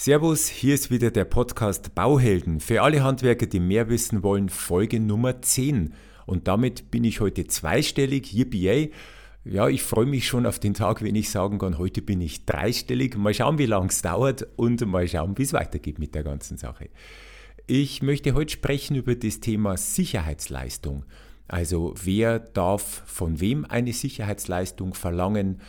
Servus, 0.00 0.46
hier 0.46 0.76
ist 0.76 0.92
wieder 0.92 1.10
der 1.10 1.24
Podcast 1.24 1.96
Bauhelden. 1.96 2.60
Für 2.60 2.82
alle 2.82 3.02
Handwerker, 3.02 3.46
die 3.46 3.58
mehr 3.58 3.88
wissen 3.88 4.22
wollen, 4.22 4.48
Folge 4.48 5.00
Nummer 5.00 5.42
10. 5.42 5.92
Und 6.24 6.46
damit 6.46 6.92
bin 6.92 7.02
ich 7.02 7.18
heute 7.18 7.48
zweistellig, 7.48 8.32
yippie 8.32 8.92
Ja, 9.42 9.68
ich 9.68 9.82
freue 9.82 10.06
mich 10.06 10.28
schon 10.28 10.46
auf 10.46 10.60
den 10.60 10.74
Tag, 10.74 11.02
wenn 11.02 11.16
ich 11.16 11.30
sagen 11.30 11.58
kann, 11.58 11.78
heute 11.78 12.00
bin 12.00 12.20
ich 12.20 12.46
dreistellig. 12.46 13.16
Mal 13.16 13.34
schauen, 13.34 13.58
wie 13.58 13.66
lange 13.66 13.88
es 13.88 14.00
dauert 14.00 14.46
und 14.54 14.86
mal 14.86 15.08
schauen, 15.08 15.36
wie 15.36 15.42
es 15.42 15.52
weitergeht 15.52 15.98
mit 15.98 16.14
der 16.14 16.22
ganzen 16.22 16.58
Sache. 16.58 16.90
Ich 17.66 18.00
möchte 18.00 18.34
heute 18.34 18.52
sprechen 18.52 18.94
über 18.94 19.16
das 19.16 19.40
Thema 19.40 19.76
Sicherheitsleistung. 19.76 21.06
Also 21.48 21.92
wer 22.00 22.38
darf 22.38 23.02
von 23.06 23.40
wem 23.40 23.64
eine 23.64 23.92
Sicherheitsleistung 23.92 24.94
verlangen? 24.94 25.60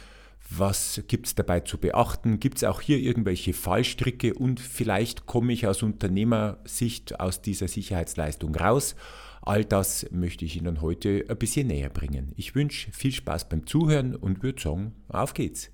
Was 0.51 1.03
gibt 1.07 1.27
es 1.27 1.35
dabei 1.35 1.59
zu 1.59 1.77
beachten? 1.77 2.39
Gibt 2.39 2.57
es 2.57 2.63
auch 2.63 2.81
hier 2.81 2.97
irgendwelche 2.97 3.53
Fallstricke? 3.53 4.33
Und 4.33 4.59
vielleicht 4.59 5.27
komme 5.27 5.53
ich 5.53 5.67
aus 5.67 5.83
Unternehmersicht 5.83 7.19
aus 7.19 7.43
dieser 7.43 7.67
Sicherheitsleistung 7.67 8.55
raus. 8.55 8.95
All 9.43 9.63
das 9.63 10.07
möchte 10.11 10.45
ich 10.45 10.57
Ihnen 10.57 10.81
heute 10.81 11.23
ein 11.29 11.37
bisschen 11.37 11.67
näher 11.67 11.89
bringen. 11.89 12.33
Ich 12.35 12.55
wünsche 12.55 12.91
viel 12.91 13.11
Spaß 13.11 13.47
beim 13.47 13.67
Zuhören 13.67 14.15
und 14.15 14.41
würde 14.41 14.59
sagen, 14.59 14.93
auf 15.07 15.35
geht's. 15.35 15.69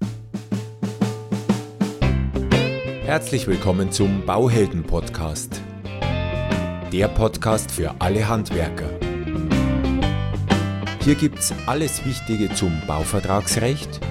Herzlich 3.05 3.47
willkommen 3.47 3.93
zum 3.93 4.25
Bauhelden 4.25 4.83
Podcast. 4.83 5.61
Der 6.91 7.07
Podcast 7.07 7.71
für 7.71 7.95
alle 8.01 8.27
Handwerker. 8.27 8.89
Hier 11.01 11.15
gibt 11.15 11.39
es 11.39 11.53
alles 11.65 12.05
Wichtige 12.05 12.53
zum 12.53 12.73
Bauvertragsrecht 12.87 14.01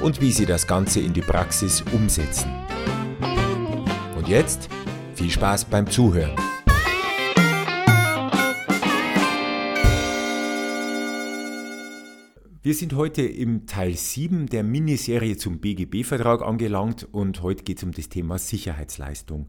und 0.00 0.20
wie 0.20 0.32
Sie 0.32 0.46
das 0.46 0.66
Ganze 0.66 1.00
in 1.00 1.12
die 1.12 1.20
Praxis 1.20 1.82
umsetzen. 1.92 2.50
Und 4.16 4.28
jetzt 4.28 4.68
viel 5.14 5.30
Spaß 5.30 5.66
beim 5.66 5.90
Zuhören. 5.90 6.34
Wir 12.62 12.74
sind 12.74 12.94
heute 12.94 13.22
im 13.22 13.66
Teil 13.66 13.94
7 13.94 14.46
der 14.46 14.62
Miniserie 14.62 15.36
zum 15.36 15.60
BGB-Vertrag 15.60 16.42
angelangt 16.42 17.08
und 17.10 17.42
heute 17.42 17.64
geht 17.64 17.78
es 17.78 17.84
um 17.84 17.92
das 17.92 18.10
Thema 18.10 18.38
Sicherheitsleistung. 18.38 19.48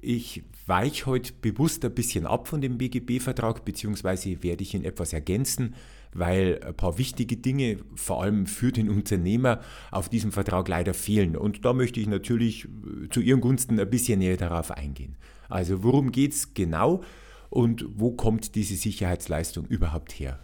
Ich 0.00 0.44
weiche 0.66 1.06
heute 1.06 1.32
bewusst 1.32 1.84
ein 1.84 1.94
bisschen 1.94 2.26
ab 2.26 2.48
von 2.48 2.60
dem 2.60 2.78
BGB-Vertrag, 2.78 3.64
beziehungsweise 3.64 4.42
werde 4.42 4.62
ich 4.62 4.74
ihn 4.74 4.84
etwas 4.84 5.12
ergänzen, 5.12 5.74
weil 6.18 6.60
ein 6.64 6.74
paar 6.74 6.98
wichtige 6.98 7.36
Dinge, 7.36 7.78
vor 7.94 8.22
allem 8.22 8.46
für 8.46 8.72
den 8.72 8.88
Unternehmer, 8.88 9.60
auf 9.90 10.08
diesem 10.08 10.32
Vertrag 10.32 10.68
leider 10.68 10.94
fehlen. 10.94 11.36
Und 11.36 11.64
da 11.64 11.72
möchte 11.72 12.00
ich 12.00 12.06
natürlich 12.06 12.64
äh, 12.64 13.08
zu 13.10 13.20
Ihren 13.20 13.40
Gunsten 13.40 13.78
ein 13.78 13.90
bisschen 13.90 14.18
näher 14.18 14.36
darauf 14.36 14.70
eingehen. 14.70 15.16
Also 15.48 15.82
worum 15.82 16.12
geht 16.12 16.32
es 16.32 16.54
genau 16.54 17.02
und 17.50 17.86
wo 17.94 18.12
kommt 18.12 18.54
diese 18.54 18.74
Sicherheitsleistung 18.74 19.66
überhaupt 19.66 20.12
her? 20.12 20.38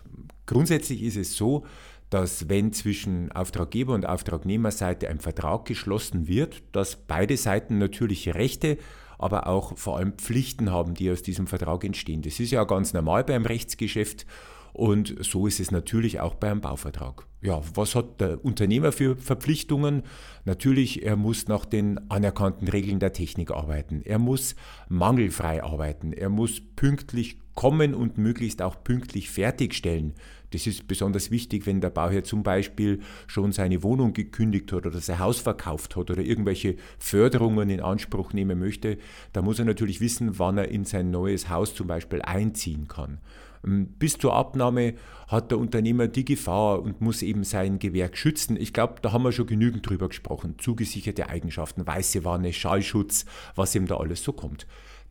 Grundsätzlich 0.47 1.03
ist 1.03 1.17
es 1.17 1.37
so, 1.37 1.65
dass 2.11 2.49
wenn 2.49 2.73
zwischen 2.73 3.33
Auftraggeber 3.33 3.95
und 3.95 4.07
Auftragnehmerseite 4.07 5.09
ein 5.09 5.21
Vertrag 5.21 5.65
geschlossen 5.65 6.29
wird, 6.29 6.63
dass 6.73 6.97
beide 6.97 7.37
Seiten 7.37 7.79
natürlich 7.79 8.35
Rechte 8.35 8.79
aber 9.19 9.47
auch 9.47 9.77
vor 9.79 9.97
allem 9.97 10.13
Pflichten 10.15 10.71
haben, 10.71 10.95
die 10.95 11.11
aus 11.11 11.23
diesem 11.23 11.47
Vertrag 11.47 11.85
entstehen. 11.85 12.23
Das 12.23 12.41
ist 12.41 12.51
ja 12.51 12.65
ganz 12.65 12.93
normal 12.93 13.25
beim 13.25 13.47
Rechtsgeschäft 13.47 14.27
und 14.75 15.15
so 15.25 15.47
ist 15.47 15.61
es 15.61 15.71
natürlich 15.71 16.19
auch 16.19 16.35
beim 16.35 16.61
Bauvertrag. 16.61 17.29
Ja, 17.41 17.63
was 17.75 17.95
hat 17.95 18.21
der 18.21 18.45
Unternehmer 18.45 18.91
für 18.91 19.17
Verpflichtungen? 19.17 20.03
Natürlich, 20.45 21.05
er 21.05 21.15
muss 21.15 21.47
nach 21.47 21.65
den 21.65 22.11
anerkannten 22.11 22.67
Regeln 22.67 22.99
der 22.99 23.13
Technik 23.13 23.53
arbeiten. 23.53 24.03
Er 24.05 24.19
muss 24.19 24.57
mangelfrei 24.89 25.63
arbeiten. 25.63 26.13
Er 26.13 26.29
muss 26.29 26.61
pünktlich 26.75 27.39
kommen 27.55 27.95
und 27.95 28.19
möglichst 28.19 28.63
auch 28.63 28.83
pünktlich 28.83 29.31
fertigstellen. 29.31 30.15
Das 30.51 30.67
ist 30.67 30.89
besonders 30.89 31.31
wichtig, 31.31 31.67
wenn 31.67 31.81
der 31.81 31.91
Bauherr 31.91 32.25
zum 32.25 32.43
Beispiel 32.43 33.01
schon 33.29 33.53
seine 33.53 33.85
Wohnung 33.85 34.13
gekündigt 34.13 34.73
hat 34.73 34.87
oder 34.87 34.99
sein 34.99 35.21
Haus 35.21 35.39
verkauft 35.39 35.95
hat 35.95 36.11
oder 36.11 36.23
irgendwelche 36.23 36.75
Förderungen 36.99 37.71
in 37.71 37.81
Anspruch 37.81 38.33
nehmen 38.33 38.59
möchte. 38.59 38.99
Da 39.33 39.41
muss 39.41 39.61
er 39.61 39.67
natürlich 39.67 40.01
wissen, 40.01 40.37
wann 40.41 40.59
er 40.59 40.69
in 40.69 40.85
sein 40.85 41.13
neues 41.13 41.49
Haus 41.49 41.77
zum 41.77 41.87
Beispiel 41.87 42.23
einziehen 42.23 42.89
kann. 42.89 43.19
Ähm, 43.65 43.89
bis 43.99 44.19
zur 44.19 44.35
Abnahme 44.35 44.95
hat 45.29 45.51
der 45.51 45.59
Unternehmer 45.59 46.09
die 46.09 46.25
Gefahr 46.25 46.83
und 46.83 47.01
muss 47.01 47.23
eben 47.23 47.45
sein 47.45 47.79
Gewerk 47.79 48.17
schützen. 48.17 48.57
Ich 48.57 48.73
glaube, 48.73 48.97
da 49.03 49.13
haben 49.13 49.25
wir 49.25 49.33
schon 49.33 49.47
genügend 49.47 49.89
drüber 49.89 50.09
gesprochen. 50.09 50.57
Zugesicherte 50.59 51.29
Eigenschaften, 51.29 51.87
weiße 51.87 52.25
Wanne, 52.25 52.53
Schallschutz, 52.53 53.25
was 53.55 53.75
ihm 53.75 53.87
da 53.87 53.97
alles 53.97 54.23
so 54.23 54.33
kommt. 54.33 54.67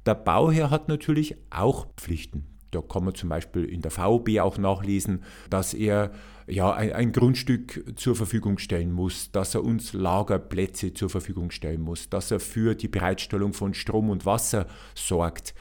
Der 0.06 0.16
Bauherr 0.16 0.70
hat 0.70 0.90
natürlich 0.90 1.36
auch 1.50 1.88
Pflichten. 1.98 2.48
Da 2.72 2.82
kann 2.82 3.06
man 3.06 3.16
zum 3.16 3.30
Beispiel 3.30 3.66
in 3.66 3.82
der 3.82 3.92
VOB 3.92 4.40
auch 4.40 4.58
nachlesen, 4.58 5.24
dass 5.50 5.74
er 5.74 6.12
ja, 6.48 6.74
ein, 6.74 6.92
ein, 6.92 7.12
Grundstück 7.12 7.94
zur 7.96 8.16
Verfügung 8.16 8.58
stellen 8.58 8.92
muss, 8.92 9.32
dass 9.32 9.56
er 9.56 9.64
uns 9.64 9.94
Lagerplätze 9.94 10.94
zur 10.94 11.10
Verfügung 11.10 11.52
stellen 11.52 11.82
muss, 11.82 12.10
dass 12.10 12.32
er 12.32 12.40
für 12.40 12.76
die 12.76 12.88
Bereitstellung 12.88 13.54
von 13.54 13.74
Strom 13.74 14.10
und 14.10 14.26
Wasser 14.26 14.66
sorgt, 14.96 15.54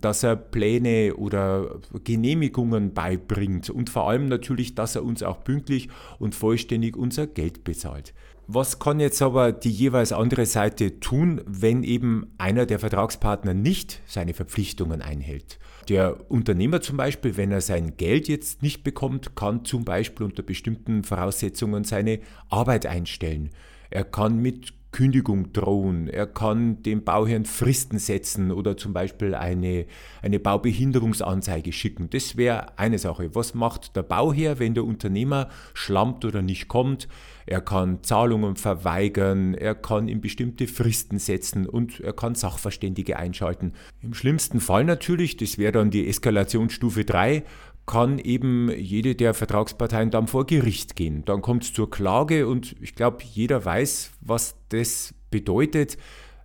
dass 0.00 0.22
er 0.22 0.36
Pläne 0.36 1.14
oder 1.16 1.80
Genehmigungen 2.04 2.94
beibringt 2.94 3.70
und 3.70 3.90
vor 3.90 4.08
allem 4.08 4.28
natürlich, 4.28 4.74
dass 4.74 4.96
er 4.96 5.04
uns 5.04 5.22
auch 5.22 5.44
pünktlich 5.44 5.88
und 6.18 6.34
vollständig 6.34 6.96
unser 6.96 7.26
Geld 7.26 7.64
bezahlt. 7.64 8.14
Was 8.48 8.78
kann 8.78 9.00
jetzt 9.00 9.22
aber 9.22 9.50
die 9.50 9.70
jeweils 9.70 10.12
andere 10.12 10.46
Seite 10.46 11.00
tun, 11.00 11.40
wenn 11.46 11.82
eben 11.82 12.32
einer 12.38 12.64
der 12.64 12.78
Vertragspartner 12.78 13.54
nicht 13.54 14.00
seine 14.06 14.34
Verpflichtungen 14.34 15.02
einhält? 15.02 15.58
Der 15.88 16.30
Unternehmer 16.30 16.80
zum 16.80 16.96
Beispiel, 16.96 17.36
wenn 17.36 17.50
er 17.50 17.60
sein 17.60 17.96
Geld 17.96 18.28
jetzt 18.28 18.62
nicht 18.62 18.84
bekommt, 18.84 19.34
kann 19.34 19.64
zum 19.64 19.84
Beispiel 19.84 20.26
unter 20.26 20.44
bestimmten 20.44 21.02
Voraussetzungen 21.02 21.82
seine 21.82 22.20
Arbeit 22.48 22.86
einstellen. 22.86 23.50
Er 23.90 24.04
kann 24.04 24.38
mit 24.38 24.75
Kündigung 24.96 25.52
drohen, 25.52 26.08
er 26.08 26.26
kann 26.26 26.82
dem 26.82 27.04
Bauherrn 27.04 27.44
Fristen 27.44 27.98
setzen 27.98 28.50
oder 28.50 28.78
zum 28.78 28.94
Beispiel 28.94 29.34
eine, 29.34 29.84
eine 30.22 30.38
Baubehinderungsanzeige 30.38 31.70
schicken. 31.70 32.08
Das 32.08 32.38
wäre 32.38 32.78
eine 32.78 32.98
Sache. 32.98 33.34
Was 33.34 33.52
macht 33.52 33.94
der 33.94 34.02
Bauherr, 34.02 34.58
wenn 34.58 34.72
der 34.72 34.84
Unternehmer 34.84 35.50
schlampt 35.74 36.24
oder 36.24 36.40
nicht 36.40 36.68
kommt? 36.68 37.08
Er 37.44 37.60
kann 37.60 38.02
Zahlungen 38.04 38.56
verweigern, 38.56 39.52
er 39.52 39.74
kann 39.74 40.08
in 40.08 40.22
bestimmte 40.22 40.66
Fristen 40.66 41.18
setzen 41.18 41.66
und 41.66 42.00
er 42.00 42.14
kann 42.14 42.34
Sachverständige 42.34 43.18
einschalten. 43.18 43.74
Im 44.00 44.14
schlimmsten 44.14 44.60
Fall 44.60 44.84
natürlich, 44.84 45.36
das 45.36 45.58
wäre 45.58 45.72
dann 45.72 45.90
die 45.90 46.08
Eskalationsstufe 46.08 47.04
3, 47.04 47.44
kann 47.86 48.18
eben 48.18 48.70
jede 48.76 49.14
der 49.14 49.32
Vertragsparteien 49.32 50.10
dann 50.10 50.26
vor 50.26 50.44
Gericht 50.44 50.96
gehen. 50.96 51.24
Dann 51.24 51.40
kommt 51.40 51.64
es 51.64 51.72
zur 51.72 51.90
Klage 51.90 52.48
und 52.48 52.74
ich 52.80 52.94
glaube, 52.94 53.18
jeder 53.22 53.64
weiß, 53.64 54.10
was 54.20 54.56
das 54.70 55.14
bedeutet. 55.30 55.96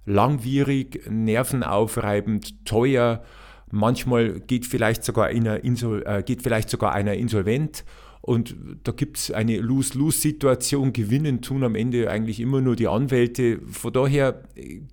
Langwierig, 0.05 1.01
nervenaufreibend, 1.09 2.65
teuer. 2.65 3.23
Manchmal 3.71 4.39
geht 4.41 4.65
vielleicht 4.65 5.03
sogar 5.03 5.27
einer, 5.27 5.63
äh, 5.63 6.23
geht 6.23 6.43
vielleicht 6.43 6.69
sogar 6.69 6.93
einer 6.93 7.13
insolvent 7.13 7.85
und 8.21 8.55
da 8.83 8.91
gibt 8.91 9.17
es 9.17 9.31
eine 9.31 9.57
Lose-Lose-Situation. 9.57 10.93
Gewinnen 10.93 11.41
tun 11.41 11.63
am 11.63 11.73
Ende 11.73 12.09
eigentlich 12.09 12.39
immer 12.39 12.61
nur 12.61 12.75
die 12.75 12.87
Anwälte. 12.87 13.59
Von 13.65 13.93
daher 13.93 14.43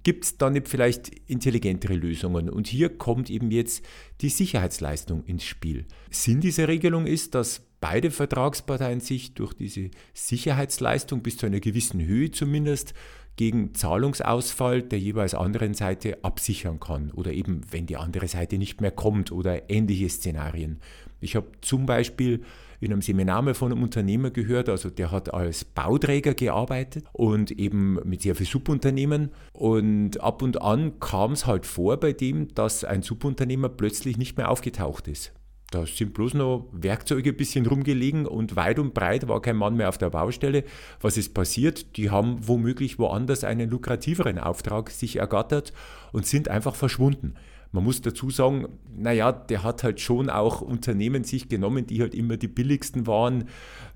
gibt 0.02 0.24
es 0.24 0.38
da 0.38 0.48
nicht 0.48 0.68
vielleicht 0.68 1.10
intelligentere 1.26 1.94
Lösungen. 1.94 2.48
Und 2.48 2.68
hier 2.68 2.88
kommt 2.88 3.28
eben 3.28 3.50
jetzt 3.50 3.84
die 4.22 4.30
Sicherheitsleistung 4.30 5.24
ins 5.24 5.44
Spiel. 5.44 5.84
Sinn 6.10 6.40
dieser 6.40 6.68
Regelung 6.68 7.06
ist, 7.06 7.34
dass 7.34 7.66
beide 7.80 8.10
Vertragsparteien 8.10 9.00
sich 9.00 9.34
durch 9.34 9.52
diese 9.52 9.90
Sicherheitsleistung 10.14 11.22
bis 11.22 11.36
zu 11.36 11.46
einer 11.46 11.60
gewissen 11.60 12.04
Höhe 12.04 12.30
zumindest 12.30 12.94
gegen 13.36 13.74
Zahlungsausfall 13.74 14.82
der 14.82 14.98
jeweils 14.98 15.34
anderen 15.34 15.74
Seite 15.74 16.24
absichern 16.24 16.80
kann 16.80 17.12
oder 17.12 17.32
eben 17.32 17.60
wenn 17.70 17.86
die 17.86 17.96
andere 17.96 18.26
Seite 18.26 18.58
nicht 18.58 18.80
mehr 18.80 18.90
kommt 18.90 19.30
oder 19.30 19.70
ähnliche 19.70 20.08
Szenarien. 20.08 20.80
Ich 21.20 21.36
habe 21.36 21.46
zum 21.60 21.86
Beispiel 21.86 22.42
in 22.80 22.92
einem 22.92 23.02
Seminar 23.02 23.42
mal 23.42 23.54
von 23.54 23.72
einem 23.72 23.82
Unternehmer 23.82 24.30
gehört, 24.30 24.68
also 24.68 24.90
der 24.90 25.10
hat 25.10 25.32
als 25.34 25.64
Bauträger 25.64 26.34
gearbeitet 26.34 27.04
und 27.12 27.50
eben 27.52 27.98
mit 28.04 28.22
sehr 28.22 28.34
vielen 28.34 28.50
Subunternehmen. 28.50 29.30
Und 29.52 30.20
ab 30.20 30.42
und 30.42 30.62
an 30.62 31.00
kam 31.00 31.32
es 31.32 31.46
halt 31.46 31.66
vor 31.66 31.98
bei 31.98 32.12
dem, 32.12 32.54
dass 32.54 32.84
ein 32.84 33.02
Subunternehmer 33.02 33.68
plötzlich 33.68 34.16
nicht 34.16 34.36
mehr 34.36 34.50
aufgetaucht 34.50 35.08
ist. 35.08 35.32
Da 35.70 35.84
sind 35.84 36.14
bloß 36.14 36.32
noch 36.32 36.66
Werkzeuge 36.72 37.30
ein 37.30 37.36
bisschen 37.36 37.66
rumgelegen 37.66 38.26
und 38.26 38.56
weit 38.56 38.78
und 38.78 38.94
breit 38.94 39.28
war 39.28 39.42
kein 39.42 39.56
Mann 39.56 39.76
mehr 39.76 39.90
auf 39.90 39.98
der 39.98 40.08
Baustelle. 40.08 40.64
Was 41.02 41.18
ist 41.18 41.34
passiert? 41.34 41.98
Die 41.98 42.08
haben 42.08 42.48
womöglich 42.48 42.98
woanders 42.98 43.44
einen 43.44 43.68
lukrativeren 43.68 44.38
Auftrag 44.38 44.88
sich 44.88 45.16
ergattert 45.16 45.74
und 46.12 46.26
sind 46.26 46.48
einfach 46.48 46.74
verschwunden. 46.74 47.34
Man 47.70 47.84
muss 47.84 48.00
dazu 48.00 48.30
sagen, 48.30 48.66
naja, 48.96 49.30
der 49.30 49.62
hat 49.62 49.84
halt 49.84 50.00
schon 50.00 50.30
auch 50.30 50.62
Unternehmen 50.62 51.24
sich 51.24 51.48
genommen, 51.48 51.86
die 51.86 52.00
halt 52.00 52.14
immer 52.14 52.36
die 52.36 52.48
billigsten 52.48 53.06
waren, 53.06 53.44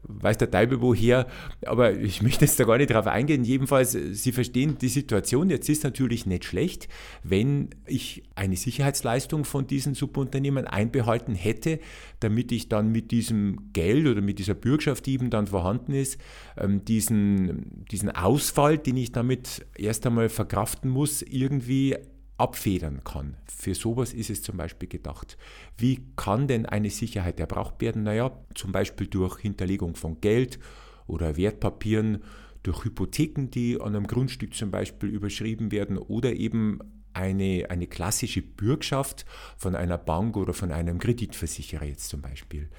weiß 0.03 0.39
der 0.39 0.51
Teufel 0.51 0.81
woher, 0.81 1.27
aber 1.65 1.97
ich 1.97 2.23
möchte 2.23 2.45
jetzt 2.45 2.59
da 2.61 2.65
gar 2.65 2.77
nicht 2.77 2.91
drauf 2.91 3.07
eingehen. 3.07 3.45
Jedenfalls, 3.45 3.93
Sie 3.93 4.33
verstehen 4.33 4.77
die 4.79 4.89
Situation. 4.89 5.49
Jetzt 5.49 5.69
ist 5.69 5.85
natürlich 5.85 6.27
nicht 6.27 6.45
schlecht, 6.45 6.89
wenn 7.23 7.71
ich 7.87 8.25
eine 8.35 8.57
Sicherheitsleistung 8.57 9.45
von 9.45 9.67
diesen 9.67 9.95
Subunternehmen 9.95 10.67
einbehalten 10.67 11.35
hätte, 11.35 11.79
damit 12.21 12.53
ich 12.53 12.69
dann 12.69 12.93
mit 12.93 13.11
diesem 13.11 13.73
Geld 13.73 14.07
oder 14.07 14.21
mit 14.21 14.39
dieser 14.39 14.55
Bürgschaft, 14.55 15.07
die 15.07 15.15
eben 15.15 15.31
dann 15.31 15.47
vorhanden 15.47 15.93
ist, 15.93 16.21
ähm, 16.59 16.85
diesen, 16.85 17.85
diesen 17.91 18.11
Ausfall, 18.11 18.79
den 18.79 18.97
ich 18.97 19.13
damit 19.13 19.65
erst 19.77 20.07
einmal 20.07 20.29
verkraften 20.29 20.91
muss, 20.91 21.23
irgendwie 21.23 21.97
abfedern 22.43 23.05
kann. 23.05 23.37
Für 23.47 23.77
sowas 23.77 24.13
ist 24.13 24.29
es 24.29 24.43
zum 24.43 24.57
Beispiel 24.57 24.89
gedacht. 24.89 25.39
Wie 25.79 26.05
kann 26.17 26.49
denn 26.49 26.67
eine 26.67 26.91
Sicherheit 26.91 27.39
erbraucht 27.39 27.81
werden? 27.81 28.03
Naja, 28.03 28.37
zum 28.57 28.73
Beispiel 28.73 29.07
durch 29.07 29.39
Hinterlegung 29.39 29.95
von 29.95 30.21
Geld 30.21 30.59
oder 31.07 31.37
Wertpapieren, 31.37 32.25
durch 32.65 32.85
Hypotheken, 32.85 33.49
die 33.49 33.81
an 33.81 33.95
einem 33.95 34.09
Grundstück 34.09 34.55
zum 34.55 34.73
Beispiel 34.73 35.09
überschrieben 35.09 35.71
werden 35.71 35.97
oder 35.97 36.33
eben 36.33 36.81
eine, 37.13 37.67
eine 37.71 37.87
klassische 37.87 38.43
Bürgschaft 38.43 39.25
von 39.57 39.77
einer 39.77 39.99
Bank 39.99 40.37
oder 40.37 40.53
von 40.53 40.73
einem 40.73 40.99
Kreditversicherer 40.99 41.85
jetzt 41.85 42.09
zum 42.09 42.23
Beispiel. 42.23 42.71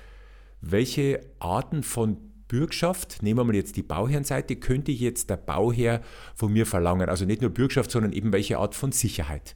Welche 0.60 1.22
Arten 1.40 1.84
von 1.84 2.33
Bürgschaft, 2.54 3.24
nehmen 3.24 3.40
wir 3.40 3.46
mal 3.46 3.56
jetzt 3.56 3.78
die 3.78 3.82
Bauherrenseite, 3.82 4.58
könnte 4.58 4.92
jetzt 4.92 5.32
der 5.32 5.38
Bauherr 5.38 6.02
von 6.36 6.54
mir 6.54 6.68
verlangen. 6.68 7.10
Also 7.10 7.26
nicht 7.26 7.42
nur 7.42 7.50
Bürgschaft, 7.50 7.90
sondern 7.90 8.14
eben 8.14 8.32
welche 8.32 8.60
Art 8.60 8.76
von 8.76 8.92
Sicherheit. 8.92 9.56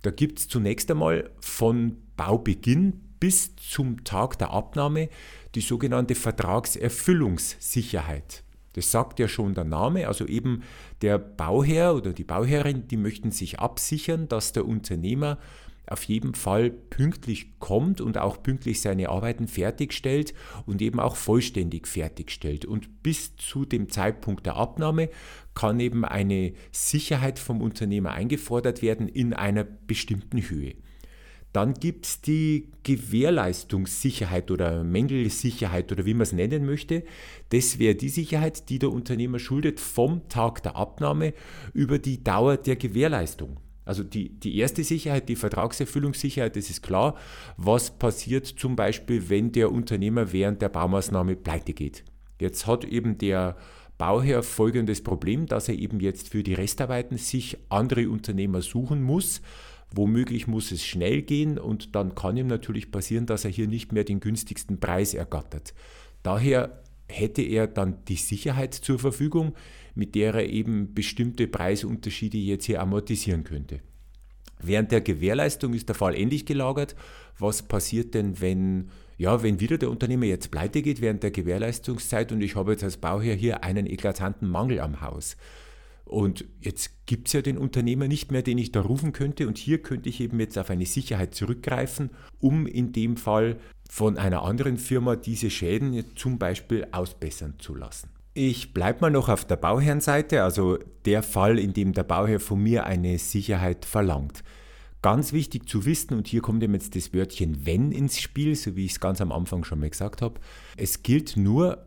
Da 0.00 0.10
gibt 0.10 0.38
es 0.38 0.48
zunächst 0.48 0.90
einmal 0.90 1.28
von 1.40 1.98
Baubeginn 2.16 2.98
bis 3.20 3.54
zum 3.56 4.04
Tag 4.04 4.38
der 4.38 4.52
Abnahme 4.52 5.10
die 5.54 5.60
sogenannte 5.60 6.14
Vertragserfüllungssicherheit. 6.14 8.42
Das 8.72 8.90
sagt 8.90 9.18
ja 9.18 9.28
schon 9.28 9.52
der 9.52 9.64
Name, 9.64 10.08
also 10.08 10.24
eben 10.24 10.62
der 11.02 11.18
Bauherr 11.18 11.94
oder 11.94 12.14
die 12.14 12.24
Bauherrin, 12.24 12.88
die 12.88 12.96
möchten 12.96 13.32
sich 13.32 13.60
absichern, 13.60 14.28
dass 14.28 14.54
der 14.54 14.64
Unternehmer 14.64 15.36
auf 15.90 16.04
jeden 16.04 16.34
Fall 16.34 16.70
pünktlich 16.70 17.58
kommt 17.58 18.00
und 18.00 18.16
auch 18.16 18.42
pünktlich 18.42 18.80
seine 18.80 19.08
Arbeiten 19.08 19.48
fertigstellt 19.48 20.32
und 20.64 20.80
eben 20.80 21.00
auch 21.00 21.16
vollständig 21.16 21.88
fertigstellt. 21.88 22.64
Und 22.64 23.02
bis 23.02 23.36
zu 23.36 23.64
dem 23.64 23.90
Zeitpunkt 23.90 24.46
der 24.46 24.56
Abnahme 24.56 25.10
kann 25.54 25.80
eben 25.80 26.04
eine 26.04 26.52
Sicherheit 26.70 27.40
vom 27.40 27.60
Unternehmer 27.60 28.12
eingefordert 28.12 28.82
werden 28.82 29.08
in 29.08 29.34
einer 29.34 29.64
bestimmten 29.64 30.38
Höhe. 30.48 30.74
Dann 31.52 31.74
gibt 31.74 32.06
es 32.06 32.20
die 32.20 32.68
Gewährleistungssicherheit 32.84 34.52
oder 34.52 34.84
Mängelsicherheit 34.84 35.90
oder 35.90 36.06
wie 36.06 36.14
man 36.14 36.22
es 36.22 36.32
nennen 36.32 36.64
möchte. 36.64 37.02
Das 37.48 37.80
wäre 37.80 37.96
die 37.96 38.08
Sicherheit, 38.08 38.68
die 38.68 38.78
der 38.78 38.92
Unternehmer 38.92 39.40
schuldet 39.40 39.80
vom 39.80 40.28
Tag 40.28 40.62
der 40.62 40.76
Abnahme 40.76 41.34
über 41.74 41.98
die 41.98 42.22
Dauer 42.22 42.56
der 42.56 42.76
Gewährleistung. 42.76 43.58
Also 43.90 44.04
die, 44.04 44.28
die 44.28 44.56
erste 44.56 44.84
Sicherheit, 44.84 45.28
die 45.28 45.34
Vertragserfüllungssicherheit, 45.34 46.54
das 46.54 46.70
ist 46.70 46.80
klar. 46.80 47.16
Was 47.56 47.90
passiert 47.90 48.46
zum 48.46 48.76
Beispiel, 48.76 49.28
wenn 49.30 49.50
der 49.50 49.72
Unternehmer 49.72 50.32
während 50.32 50.62
der 50.62 50.68
Baumaßnahme 50.68 51.34
pleite 51.34 51.72
geht? 51.72 52.04
Jetzt 52.38 52.68
hat 52.68 52.84
eben 52.84 53.18
der 53.18 53.56
Bauherr 53.98 54.44
folgendes 54.44 55.02
Problem, 55.02 55.46
dass 55.46 55.68
er 55.68 55.74
eben 55.74 55.98
jetzt 55.98 56.28
für 56.28 56.44
die 56.44 56.54
Restarbeiten 56.54 57.18
sich 57.18 57.58
andere 57.68 58.08
Unternehmer 58.08 58.62
suchen 58.62 59.02
muss. 59.02 59.42
Womöglich 59.92 60.46
muss 60.46 60.70
es 60.70 60.86
schnell 60.86 61.22
gehen 61.22 61.58
und 61.58 61.96
dann 61.96 62.14
kann 62.14 62.36
ihm 62.36 62.46
natürlich 62.46 62.92
passieren, 62.92 63.26
dass 63.26 63.44
er 63.44 63.50
hier 63.50 63.66
nicht 63.66 63.90
mehr 63.90 64.04
den 64.04 64.20
günstigsten 64.20 64.78
Preis 64.78 65.14
ergattert. 65.14 65.74
Daher 66.22 66.80
hätte 67.08 67.42
er 67.42 67.66
dann 67.66 68.04
die 68.06 68.14
Sicherheit 68.14 68.72
zur 68.72 69.00
Verfügung, 69.00 69.54
mit 69.94 70.14
der 70.14 70.34
er 70.34 70.48
eben 70.48 70.94
bestimmte 70.94 71.46
Preisunterschiede 71.46 72.38
jetzt 72.38 72.64
hier 72.64 72.80
amortisieren 72.80 73.44
könnte. 73.44 73.80
Während 74.62 74.92
der 74.92 75.00
Gewährleistung 75.00 75.74
ist 75.74 75.88
der 75.88 75.96
Fall 75.96 76.14
ähnlich 76.14 76.44
gelagert. 76.44 76.94
Was 77.38 77.62
passiert 77.62 78.14
denn, 78.14 78.40
wenn, 78.40 78.90
ja, 79.16 79.42
wenn 79.42 79.60
wieder 79.60 79.78
der 79.78 79.90
Unternehmer 79.90 80.26
jetzt 80.26 80.50
pleite 80.50 80.82
geht 80.82 81.00
während 81.00 81.22
der 81.22 81.30
Gewährleistungszeit 81.30 82.32
und 82.32 82.42
ich 82.42 82.56
habe 82.56 82.72
jetzt 82.72 82.84
als 82.84 82.98
Bauherr 82.98 83.34
hier 83.34 83.64
einen 83.64 83.86
eklatanten 83.86 84.48
Mangel 84.48 84.80
am 84.80 85.00
Haus? 85.00 85.36
Und 86.04 86.44
jetzt 86.60 87.06
gibt 87.06 87.28
es 87.28 87.34
ja 87.34 87.40
den 87.40 87.56
Unternehmer 87.56 88.08
nicht 88.08 88.32
mehr, 88.32 88.42
den 88.42 88.58
ich 88.58 88.72
da 88.72 88.80
rufen 88.80 89.12
könnte. 89.12 89.46
Und 89.46 89.58
hier 89.58 89.80
könnte 89.80 90.08
ich 90.08 90.20
eben 90.20 90.40
jetzt 90.40 90.58
auf 90.58 90.68
eine 90.68 90.84
Sicherheit 90.84 91.36
zurückgreifen, 91.36 92.10
um 92.40 92.66
in 92.66 92.92
dem 92.92 93.16
Fall 93.16 93.60
von 93.88 94.18
einer 94.18 94.42
anderen 94.42 94.76
Firma 94.76 95.14
diese 95.14 95.50
Schäden 95.50 96.04
zum 96.16 96.38
Beispiel 96.38 96.86
ausbessern 96.90 97.54
zu 97.58 97.76
lassen. 97.76 98.10
Ich 98.42 98.72
bleibe 98.72 99.02
mal 99.02 99.10
noch 99.10 99.28
auf 99.28 99.44
der 99.44 99.56
Bauherrenseite, 99.56 100.42
also 100.42 100.78
der 101.04 101.22
Fall, 101.22 101.58
in 101.58 101.74
dem 101.74 101.92
der 101.92 102.04
Bauherr 102.04 102.40
von 102.40 102.58
mir 102.62 102.86
eine 102.86 103.18
Sicherheit 103.18 103.84
verlangt. 103.84 104.42
Ganz 105.02 105.34
wichtig 105.34 105.68
zu 105.68 105.84
wissen, 105.84 106.14
und 106.14 106.26
hier 106.26 106.40
kommt 106.40 106.62
eben 106.62 106.72
jetzt 106.72 106.96
das 106.96 107.12
Wörtchen 107.12 107.66
wenn 107.66 107.92
ins 107.92 108.18
Spiel, 108.18 108.56
so 108.56 108.76
wie 108.76 108.86
ich 108.86 108.92
es 108.92 109.00
ganz 109.00 109.20
am 109.20 109.30
Anfang 109.30 109.62
schon 109.64 109.80
mal 109.80 109.90
gesagt 109.90 110.22
habe. 110.22 110.40
Es 110.78 111.02
gilt 111.02 111.36
nur 111.36 111.84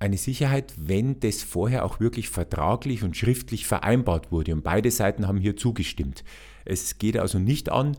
eine 0.00 0.16
Sicherheit, 0.16 0.74
wenn 0.76 1.20
das 1.20 1.44
vorher 1.44 1.84
auch 1.84 2.00
wirklich 2.00 2.30
vertraglich 2.30 3.04
und 3.04 3.16
schriftlich 3.16 3.64
vereinbart 3.64 4.32
wurde 4.32 4.54
und 4.54 4.64
beide 4.64 4.90
Seiten 4.90 5.28
haben 5.28 5.38
hier 5.38 5.56
zugestimmt. 5.56 6.24
Es 6.64 6.98
geht 6.98 7.16
also 7.16 7.38
nicht 7.38 7.70
an, 7.70 7.96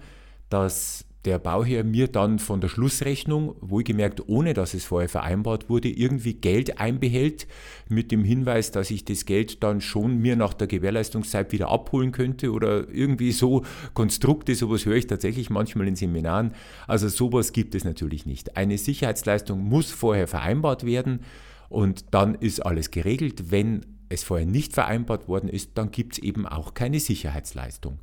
dass 0.50 1.06
der 1.26 1.40
Bauherr 1.40 1.84
mir 1.84 2.08
dann 2.08 2.38
von 2.38 2.60
der 2.60 2.68
Schlussrechnung, 2.68 3.56
wohlgemerkt 3.62 4.28
ohne 4.28 4.54
dass 4.54 4.74
es 4.74 4.84
vorher 4.84 5.08
vereinbart 5.08 5.70
wurde, 5.70 5.90
irgendwie 5.90 6.34
Geld 6.34 6.80
einbehält, 6.80 7.48
mit 7.88 8.12
dem 8.12 8.26
Hinweis, 8.26 8.72
dass 8.72 8.92
ich 8.92 9.06
das 9.06 9.26
Geld 9.26 9.64
dann 9.64 9.80
schon 9.80 10.18
mir 10.18 10.36
nach 10.36 10.54
der 10.54 10.68
Gewährleistungszeit 10.68 11.52
wieder 11.52 11.70
abholen 11.70 12.12
könnte 12.12 12.52
oder 12.52 12.90
irgendwie 12.90 13.32
so 13.32 13.64
Konstrukte, 13.94 14.56
sowas 14.56 14.86
höre 14.86 14.98
ich 14.98 15.08
tatsächlich 15.08 15.50
manchmal 15.50 15.88
in 15.88 15.96
Seminaren. 15.96 16.54
Also 16.88 17.08
sowas 17.08 17.54
gibt 17.54 17.74
es 17.76 17.86
natürlich 17.86 18.26
nicht. 18.26 18.58
Eine 18.58 18.78
Sicherheitsleistung 18.78 19.64
muss 19.64 19.92
vorher 19.92 20.28
vereinbart 20.28 20.86
werden 20.86 21.22
und 21.70 22.06
dann 22.12 22.36
ist 22.36 22.66
alles 22.66 22.92
geregelt. 22.92 23.52
Wenn 23.52 23.86
es 24.10 24.24
vorher 24.24 24.46
nicht 24.46 24.74
vereinbart 24.74 25.28
worden 25.28 25.50
ist, 25.50 25.72
dann 25.76 25.92
gibt 25.92 26.14
es 26.14 26.20
eben 26.20 26.46
auch 26.46 26.74
keine 26.74 27.00
Sicherheitsleistung. 27.00 28.00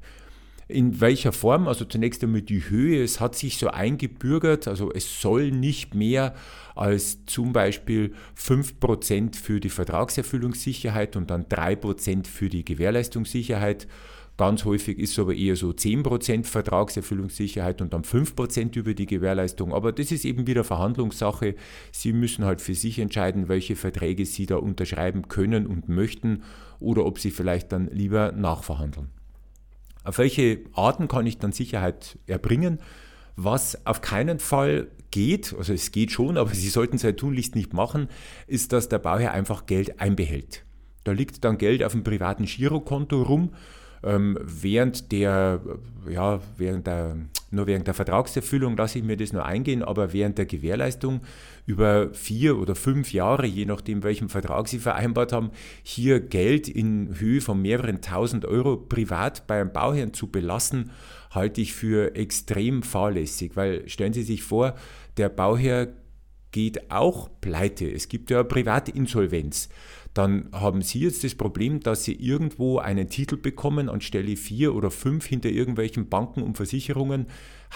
In 0.70 1.00
welcher 1.00 1.32
Form? 1.32 1.66
Also 1.66 1.84
zunächst 1.84 2.22
einmal 2.22 2.42
die 2.42 2.70
Höhe. 2.70 3.02
Es 3.02 3.18
hat 3.18 3.34
sich 3.34 3.58
so 3.58 3.68
eingebürgert, 3.68 4.68
also 4.68 4.92
es 4.92 5.20
soll 5.20 5.50
nicht 5.50 5.94
mehr 5.94 6.34
als 6.76 7.26
zum 7.26 7.52
Beispiel 7.52 8.14
5% 8.38 9.34
für 9.36 9.58
die 9.58 9.68
Vertragserfüllungssicherheit 9.68 11.16
und 11.16 11.30
dann 11.30 11.46
3% 11.46 12.26
für 12.26 12.48
die 12.48 12.64
Gewährleistungssicherheit. 12.64 13.88
Ganz 14.36 14.64
häufig 14.64 14.98
ist 14.98 15.10
es 15.10 15.18
aber 15.18 15.34
eher 15.34 15.56
so 15.56 15.70
10% 15.70 16.44
Vertragserfüllungssicherheit 16.44 17.82
und 17.82 17.92
dann 17.92 18.04
5% 18.04 18.78
über 18.78 18.94
die 18.94 19.06
Gewährleistung. 19.06 19.74
Aber 19.74 19.92
das 19.92 20.12
ist 20.12 20.24
eben 20.24 20.46
wieder 20.46 20.64
Verhandlungssache. 20.64 21.56
Sie 21.90 22.12
müssen 22.12 22.44
halt 22.44 22.60
für 22.60 22.74
sich 22.74 23.00
entscheiden, 23.00 23.48
welche 23.48 23.76
Verträge 23.76 24.24
Sie 24.24 24.46
da 24.46 24.56
unterschreiben 24.56 25.28
können 25.28 25.66
und 25.66 25.88
möchten 25.88 26.44
oder 26.78 27.04
ob 27.04 27.18
Sie 27.18 27.32
vielleicht 27.32 27.72
dann 27.72 27.88
lieber 27.88 28.32
nachverhandeln. 28.32 29.08
Auf 30.04 30.18
welche 30.18 30.60
Arten 30.72 31.08
kann 31.08 31.26
ich 31.26 31.38
dann 31.38 31.52
Sicherheit 31.52 32.18
erbringen? 32.26 32.80
Was 33.36 33.86
auf 33.86 34.00
keinen 34.00 34.38
Fall 34.38 34.88
geht, 35.10 35.54
also 35.56 35.72
es 35.72 35.92
geht 35.92 36.12
schon, 36.12 36.36
aber 36.36 36.50
Sie 36.50 36.68
sollten 36.68 36.96
es 36.96 37.02
ja 37.02 37.12
tunlichst 37.12 37.54
nicht 37.54 37.72
machen, 37.72 38.08
ist, 38.46 38.72
dass 38.72 38.88
der 38.88 38.98
Bauherr 38.98 39.32
einfach 39.32 39.66
Geld 39.66 40.00
einbehält. 40.00 40.64
Da 41.04 41.12
liegt 41.12 41.44
dann 41.44 41.58
Geld 41.58 41.82
auf 41.82 41.92
dem 41.92 42.04
privaten 42.04 42.44
Girokonto 42.44 43.22
rum 43.22 43.54
ähm, 44.02 44.38
während 44.42 45.12
der, 45.12 45.60
ja, 46.08 46.40
während 46.56 46.86
der, 46.86 47.16
nur 47.50 47.66
während 47.66 47.86
der 47.86 47.94
Vertragserfüllung 47.94 48.76
lasse 48.76 48.98
ich 48.98 49.04
mir 49.04 49.16
das 49.16 49.32
nur 49.32 49.44
eingehen, 49.44 49.82
aber 49.82 50.12
während 50.12 50.38
der 50.38 50.46
Gewährleistung 50.46 51.20
über 51.66 52.12
vier 52.14 52.58
oder 52.58 52.74
fünf 52.74 53.12
Jahre, 53.12 53.46
je 53.46 53.66
nachdem 53.66 54.02
welchen 54.02 54.28
Vertrag 54.28 54.68
Sie 54.68 54.78
vereinbart 54.78 55.32
haben, 55.32 55.50
hier 55.82 56.20
Geld 56.20 56.68
in 56.68 57.18
Höhe 57.18 57.40
von 57.40 57.60
mehreren 57.60 58.00
tausend 58.00 58.44
Euro 58.44 58.76
privat 58.76 59.46
beim 59.46 59.72
Bauherrn 59.72 60.14
zu 60.14 60.28
belassen, 60.28 60.90
halte 61.30 61.60
ich 61.60 61.74
für 61.74 62.14
extrem 62.16 62.82
fahrlässig, 62.82 63.52
weil 63.54 63.88
stellen 63.88 64.12
Sie 64.12 64.22
sich 64.22 64.42
vor, 64.42 64.74
der 65.16 65.28
Bauherr 65.28 65.88
geht 66.52 66.90
auch 66.90 67.30
pleite. 67.40 67.90
Es 67.90 68.08
gibt 68.08 68.30
ja 68.30 68.42
Privatinsolvenz 68.42 69.68
dann 70.14 70.48
haben 70.52 70.82
Sie 70.82 71.00
jetzt 71.00 71.22
das 71.22 71.34
Problem, 71.34 71.80
dass 71.80 72.04
Sie 72.04 72.14
irgendwo 72.14 72.78
einen 72.78 73.08
Titel 73.08 73.36
bekommen 73.36 73.88
anstelle 73.88 74.36
vier 74.36 74.74
oder 74.74 74.90
fünf 74.90 75.26
hinter 75.26 75.50
irgendwelchen 75.50 76.08
Banken 76.08 76.42
und 76.42 76.56
Versicherungen. 76.56 77.26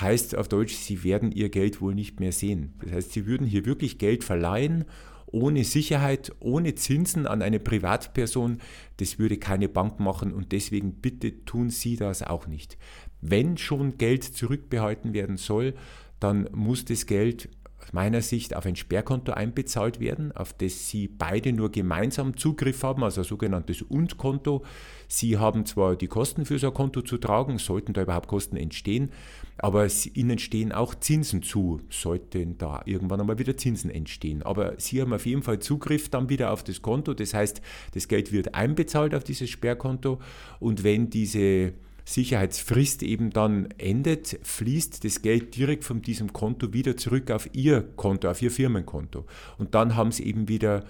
Heißt 0.00 0.36
auf 0.36 0.48
Deutsch, 0.48 0.74
Sie 0.74 1.04
werden 1.04 1.30
Ihr 1.30 1.48
Geld 1.48 1.80
wohl 1.80 1.94
nicht 1.94 2.18
mehr 2.18 2.32
sehen. 2.32 2.74
Das 2.82 2.92
heißt, 2.92 3.12
Sie 3.12 3.26
würden 3.26 3.46
hier 3.46 3.66
wirklich 3.66 3.98
Geld 3.98 4.24
verleihen, 4.24 4.84
ohne 5.26 5.64
Sicherheit, 5.64 6.32
ohne 6.40 6.74
Zinsen 6.74 7.26
an 7.26 7.42
eine 7.42 7.58
Privatperson, 7.58 8.58
das 8.98 9.18
würde 9.18 9.36
keine 9.36 9.68
Bank 9.68 9.98
machen 9.98 10.32
und 10.32 10.52
deswegen 10.52 10.94
bitte 10.94 11.44
tun 11.44 11.70
Sie 11.70 11.96
das 11.96 12.22
auch 12.22 12.46
nicht. 12.46 12.78
Wenn 13.20 13.56
schon 13.56 13.98
Geld 13.98 14.22
zurückbehalten 14.22 15.12
werden 15.12 15.36
soll, 15.36 15.74
dann 16.20 16.48
muss 16.52 16.84
das 16.84 17.06
Geld 17.06 17.48
meiner 17.92 18.22
Sicht 18.22 18.56
auf 18.56 18.66
ein 18.66 18.76
Sperrkonto 18.76 19.32
einbezahlt 19.32 20.00
werden, 20.00 20.32
auf 20.32 20.52
das 20.52 20.88
Sie 20.88 21.08
beide 21.08 21.52
nur 21.52 21.70
gemeinsam 21.70 22.36
Zugriff 22.36 22.82
haben, 22.82 23.04
also 23.04 23.20
ein 23.20 23.26
sogenanntes 23.26 23.82
Und-Konto. 23.82 24.64
Sie 25.08 25.38
haben 25.38 25.66
zwar 25.66 25.96
die 25.96 26.06
Kosten 26.06 26.44
für 26.44 26.58
so 26.58 26.68
ein 26.68 26.74
Konto 26.74 27.02
zu 27.02 27.18
tragen, 27.18 27.58
sollten 27.58 27.92
da 27.92 28.02
überhaupt 28.02 28.28
Kosten 28.28 28.56
entstehen, 28.56 29.10
aber 29.58 29.86
Ihnen 30.14 30.38
stehen 30.38 30.72
auch 30.72 30.94
Zinsen 30.94 31.42
zu, 31.42 31.80
sollten 31.90 32.58
da 32.58 32.82
irgendwann 32.84 33.20
einmal 33.20 33.38
wieder 33.38 33.56
Zinsen 33.56 33.90
entstehen. 33.90 34.42
Aber 34.42 34.74
Sie 34.78 35.00
haben 35.00 35.12
auf 35.12 35.26
jeden 35.26 35.42
Fall 35.42 35.58
Zugriff 35.58 36.08
dann 36.08 36.28
wieder 36.28 36.52
auf 36.52 36.64
das 36.64 36.82
Konto, 36.82 37.14
das 37.14 37.34
heißt, 37.34 37.60
das 37.92 38.08
Geld 38.08 38.32
wird 38.32 38.54
einbezahlt 38.54 39.14
auf 39.14 39.24
dieses 39.24 39.50
Sperrkonto 39.50 40.20
und 40.58 40.84
wenn 40.84 41.10
diese 41.10 41.74
Sicherheitsfrist 42.04 43.02
eben 43.02 43.30
dann 43.30 43.68
endet, 43.78 44.38
fließt 44.42 45.04
das 45.04 45.22
Geld 45.22 45.56
direkt 45.56 45.84
von 45.84 46.02
diesem 46.02 46.32
Konto 46.32 46.72
wieder 46.72 46.96
zurück 46.96 47.30
auf 47.30 47.48
Ihr 47.52 47.82
Konto, 47.82 48.30
auf 48.30 48.42
Ihr 48.42 48.50
Firmenkonto. 48.50 49.24
Und 49.58 49.74
dann 49.74 49.96
haben 49.96 50.12
Sie 50.12 50.24
eben 50.24 50.48
wieder 50.48 50.84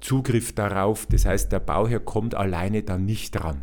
Zugriff 0.00 0.52
darauf. 0.52 1.06
Das 1.06 1.24
heißt, 1.24 1.52
der 1.52 1.60
Bauherr 1.60 2.00
kommt 2.00 2.34
alleine 2.34 2.82
dann 2.82 3.04
nicht 3.04 3.32
dran. 3.32 3.62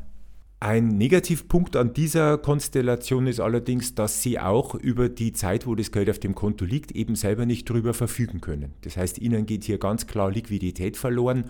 Ein 0.61 0.87
Negativpunkt 0.87 1.75
an 1.75 1.93
dieser 1.93 2.37
Konstellation 2.37 3.27
ist 3.27 3.41
allerdings, 3.41 3.95
dass 3.95 4.21
Sie 4.21 4.39
auch 4.39 4.75
über 4.75 5.09
die 5.09 5.33
Zeit, 5.33 5.67
wo 5.67 5.75
das 5.75 5.91
Geld 5.91 6.09
auf 6.09 6.19
dem 6.19 6.35
Konto 6.35 6.63
liegt, 6.63 6.93
eben 6.93 7.15
selber 7.15 7.45
nicht 7.45 7.69
darüber 7.69 7.93
verfügen 7.93 8.39
können. 8.39 8.73
Das 8.81 8.95
heißt, 8.95 9.19
Ihnen 9.19 9.45
geht 9.45 9.65
hier 9.65 9.77
ganz 9.77 10.07
klar 10.07 10.31
Liquidität 10.31 10.95
verloren 10.95 11.49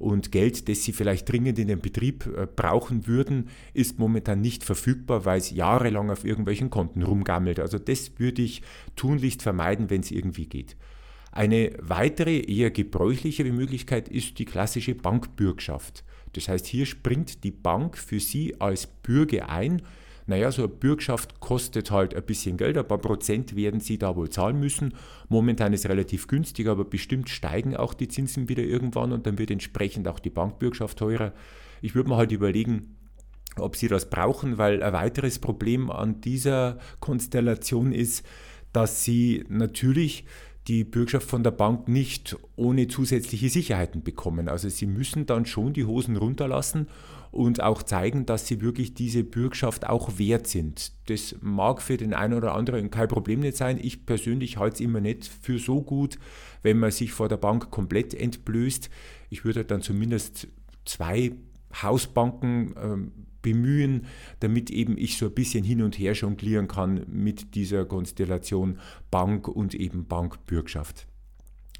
und 0.00 0.32
Geld, 0.32 0.68
das 0.68 0.82
sie 0.82 0.92
vielleicht 0.92 1.30
dringend 1.30 1.58
in 1.58 1.68
den 1.68 1.80
Betrieb 1.80 2.26
äh, 2.26 2.46
brauchen 2.46 3.06
würden, 3.06 3.48
ist 3.74 3.98
momentan 3.98 4.40
nicht 4.40 4.64
verfügbar, 4.64 5.26
weil 5.26 5.38
es 5.38 5.50
jahrelang 5.50 6.10
auf 6.10 6.24
irgendwelchen 6.24 6.70
Konten 6.70 7.02
rumgammelt. 7.02 7.60
Also 7.60 7.78
das 7.78 8.18
würde 8.18 8.42
ich 8.42 8.62
tunlichst 8.96 9.42
vermeiden, 9.42 9.90
wenn 9.90 10.00
es 10.00 10.10
irgendwie 10.10 10.46
geht. 10.46 10.76
Eine 11.32 11.72
weitere, 11.80 12.40
eher 12.40 12.70
gebräuchlichere 12.70 13.52
Möglichkeit 13.52 14.08
ist 14.08 14.38
die 14.38 14.46
klassische 14.46 14.94
Bankbürgschaft. 14.94 16.02
Das 16.32 16.48
heißt, 16.48 16.66
hier 16.66 16.86
springt 16.86 17.44
die 17.44 17.50
Bank 17.50 17.96
für 17.98 18.20
Sie 18.20 18.60
als 18.60 18.86
Bürger 18.86 19.48
ein 19.48 19.82
naja, 20.30 20.52
so 20.52 20.62
eine 20.62 20.68
Bürgschaft 20.68 21.40
kostet 21.40 21.90
halt 21.90 22.14
ein 22.14 22.22
bisschen 22.22 22.56
Geld, 22.56 22.78
ein 22.78 22.86
paar 22.86 22.98
Prozent 22.98 23.56
werden 23.56 23.80
Sie 23.80 23.98
da 23.98 24.14
wohl 24.14 24.30
zahlen 24.30 24.60
müssen. 24.60 24.94
Momentan 25.28 25.72
ist 25.72 25.84
es 25.84 25.90
relativ 25.90 26.28
günstig, 26.28 26.68
aber 26.68 26.84
bestimmt 26.84 27.28
steigen 27.28 27.76
auch 27.76 27.92
die 27.92 28.08
Zinsen 28.08 28.48
wieder 28.48 28.62
irgendwann 28.62 29.12
und 29.12 29.26
dann 29.26 29.38
wird 29.38 29.50
entsprechend 29.50 30.06
auch 30.06 30.20
die 30.20 30.30
Bankbürgschaft 30.30 30.98
teurer. 30.98 31.32
Ich 31.82 31.96
würde 31.96 32.08
mir 32.08 32.16
halt 32.16 32.30
überlegen, 32.30 32.96
ob 33.56 33.74
Sie 33.74 33.88
das 33.88 34.08
brauchen, 34.08 34.56
weil 34.56 34.82
ein 34.84 34.92
weiteres 34.92 35.40
Problem 35.40 35.90
an 35.90 36.20
dieser 36.20 36.78
Konstellation 37.00 37.90
ist, 37.90 38.24
dass 38.72 39.04
Sie 39.04 39.44
natürlich 39.48 40.24
die 40.68 40.84
Bürgschaft 40.84 41.28
von 41.28 41.42
der 41.42 41.50
Bank 41.50 41.88
nicht 41.88 42.36
ohne 42.56 42.86
zusätzliche 42.88 43.48
Sicherheiten 43.48 44.02
bekommen. 44.02 44.48
Also 44.48 44.68
Sie 44.68 44.86
müssen 44.86 45.26
dann 45.26 45.46
schon 45.46 45.72
die 45.72 45.84
Hosen 45.84 46.16
runterlassen 46.16 46.86
und 47.30 47.62
auch 47.62 47.82
zeigen, 47.82 48.26
dass 48.26 48.46
sie 48.46 48.60
wirklich 48.60 48.94
diese 48.94 49.22
Bürgschaft 49.22 49.88
auch 49.88 50.18
wert 50.18 50.46
sind. 50.46 50.92
Das 51.08 51.36
mag 51.40 51.80
für 51.80 51.96
den 51.96 52.12
einen 52.12 52.34
oder 52.34 52.54
anderen 52.54 52.90
kein 52.90 53.08
Problem 53.08 53.40
nicht 53.40 53.56
sein. 53.56 53.78
Ich 53.80 54.04
persönlich 54.04 54.56
halte 54.56 54.74
es 54.74 54.80
immer 54.80 55.00
nicht 55.00 55.26
für 55.26 55.58
so 55.58 55.82
gut, 55.82 56.18
wenn 56.62 56.78
man 56.78 56.90
sich 56.90 57.12
vor 57.12 57.28
der 57.28 57.36
Bank 57.36 57.70
komplett 57.70 58.14
entblößt. 58.14 58.90
Ich 59.30 59.44
würde 59.44 59.64
dann 59.64 59.80
zumindest 59.80 60.48
zwei 60.84 61.32
Hausbanken 61.82 62.74
ähm, 62.82 63.12
bemühen, 63.42 64.06
damit 64.40 64.70
eben 64.70 64.96
ich 64.96 65.16
so 65.16 65.26
ein 65.26 65.34
bisschen 65.34 65.64
hin 65.64 65.82
und 65.82 65.98
her 65.98 66.12
jonglieren 66.12 66.68
kann 66.68 67.04
mit 67.08 67.54
dieser 67.54 67.84
Konstellation 67.84 68.78
Bank 69.10 69.48
und 69.48 69.74
eben 69.74 70.06
Bankbürgschaft. 70.06 71.06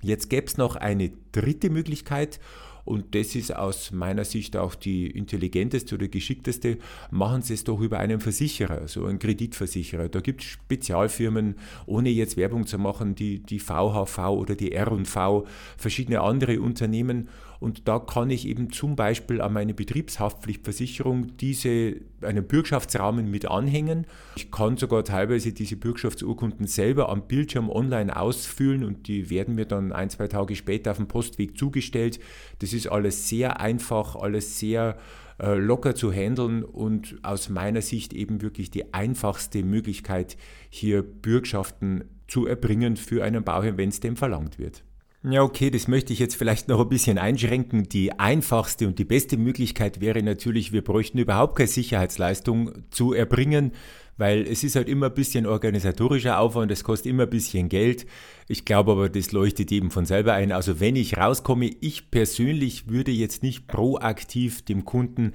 Jetzt 0.03 0.31
gäbe 0.31 0.47
es 0.47 0.57
noch 0.57 0.77
eine 0.77 1.13
dritte 1.33 1.69
Möglichkeit 1.69 2.41
und 2.85 3.15
das 3.15 3.35
ist 3.35 3.55
aus 3.55 3.93
meiner 3.93 4.25
Sicht 4.25 4.57
auch 4.57 4.75
die 4.75 5.07
intelligenteste 5.07 5.95
oder 5.95 6.09
geschickteste, 6.09 6.79
machen 7.11 7.43
Sie 7.43 7.55
es 7.55 7.65
doch 7.65 7.81
über 7.81 7.99
einen 7.99 8.21
Versicherer, 8.21 8.89
so 8.89 9.05
einen 9.05 9.19
Kreditversicherer. 9.19 10.09
Da 10.09 10.21
gibt 10.21 10.43
es 10.43 10.49
Spezialfirmen, 10.49 11.57
ohne 11.87 12.09
jetzt 12.09 12.37
Werbung 12.37 12.67
zu 12.67 12.79
machen, 12.79 13.15
die, 13.15 13.41
die 13.41 13.61
VHV 13.61 14.19
oder 14.31 14.55
die 14.55 14.73
R&V, 14.73 15.47
verschiedene 15.77 16.21
andere 16.21 16.61
Unternehmen 16.61 17.29
und 17.61 17.87
da 17.89 17.99
kann 17.99 18.31
ich 18.31 18.49
eben 18.49 18.73
zum 18.73 18.97
Beispiel 18.97 19.43
an 19.43 19.53
meine 19.53 19.75
Betriebshaftpflichtversicherung 19.75 21.37
diese, 21.37 21.97
einen 22.23 22.47
Bürgschaftsrahmen 22.47 23.31
mit 23.31 23.47
anhängen. 23.47 24.07
Ich 24.35 24.51
kann 24.51 24.79
sogar 24.79 25.05
teilweise 25.05 25.53
diese 25.53 25.77
Bürgschaftsurkunden 25.77 26.67
selber 26.67 27.11
am 27.11 27.29
Bildschirm 27.29 27.69
online 27.69 28.17
ausfüllen 28.17 28.83
und 28.83 29.09
die 29.09 29.29
werden 29.29 29.55
mir 29.55 29.67
dann 29.67 29.93
ein, 29.93 30.09
zwei 30.09 30.27
Tage 30.27 30.57
später 30.57 30.93
auf 30.93 30.97
dem 30.97 31.07
Postweg 31.07 31.59
zugestellt. 31.59 32.19
Das 32.61 32.73
ist 32.73 32.87
alles 32.87 33.29
sehr 33.29 33.61
einfach, 33.61 34.17
alles 34.17 34.59
sehr 34.59 34.97
äh, 35.39 35.55
locker 35.55 35.95
zu 35.95 36.11
handeln 36.13 36.65
und 36.65 37.19
aus 37.23 37.51
meiner 37.51 37.83
Sicht 37.83 38.15
eben 38.15 38.41
wirklich 38.41 38.71
die 38.71 38.95
einfachste 38.95 39.63
Möglichkeit, 39.65 40.39
hier 40.71 41.03
Bürgschaften 41.03 42.05
zu 42.27 42.47
erbringen 42.47 42.97
für 42.97 43.23
einen 43.23 43.45
Bauherrn, 43.45 43.77
wenn 43.77 43.91
es 43.91 44.01
dem 44.01 44.17
verlangt 44.17 44.59
wird. 44.59 44.83
Ja, 45.23 45.43
okay, 45.43 45.71
das 45.71 45.87
möchte 45.87 46.15
ich 46.15 46.19
jetzt 46.19 46.35
vielleicht 46.35 46.69
noch 46.69 46.81
ein 46.81 46.89
bisschen 46.89 47.19
einschränken. 47.19 47.91
Die 47.91 48.19
einfachste 48.19 48.87
und 48.87 48.99
die 48.99 49.05
beste 49.05 49.37
Möglichkeit 49.37 50.01
wäre 50.01 50.23
natürlich, 50.23 50.73
wir 50.73 50.83
bräuchten 50.83 51.19
überhaupt 51.19 51.57
keine 51.57 51.69
Sicherheitsleistung 51.69 52.85
zu 52.91 53.13
erbringen, 53.13 53.73
weil 54.17 54.47
es 54.47 54.65
ist 54.65 54.77
halt 54.77 54.89
immer 54.89 55.07
ein 55.07 55.15
bisschen 55.15 55.45
organisatorischer 55.45 56.39
Aufwand, 56.39 56.73
es 56.73 56.85
kostet 56.85 57.11
immer 57.11 57.25
ein 57.25 57.31
bisschen 57.31 57.69
Geld. 57.69 58.07
Ich 58.49 58.65
glaube 58.65 58.93
aber, 58.93 59.11
das 59.11 59.33
leuchtet 59.33 59.71
eben 59.73 59.91
von 59.91 60.07
selber 60.07 60.33
ein. 60.33 60.53
Also 60.53 60.81
wenn 60.81 60.97
ich 60.97 61.19
rauskomme, 61.19 61.71
ich 61.81 62.11
persönlich 62.11 62.89
würde 62.89 63.11
jetzt 63.11 63.43
nicht 63.43 63.67
proaktiv 63.67 64.63
dem 64.63 64.87
Kunden 64.87 65.35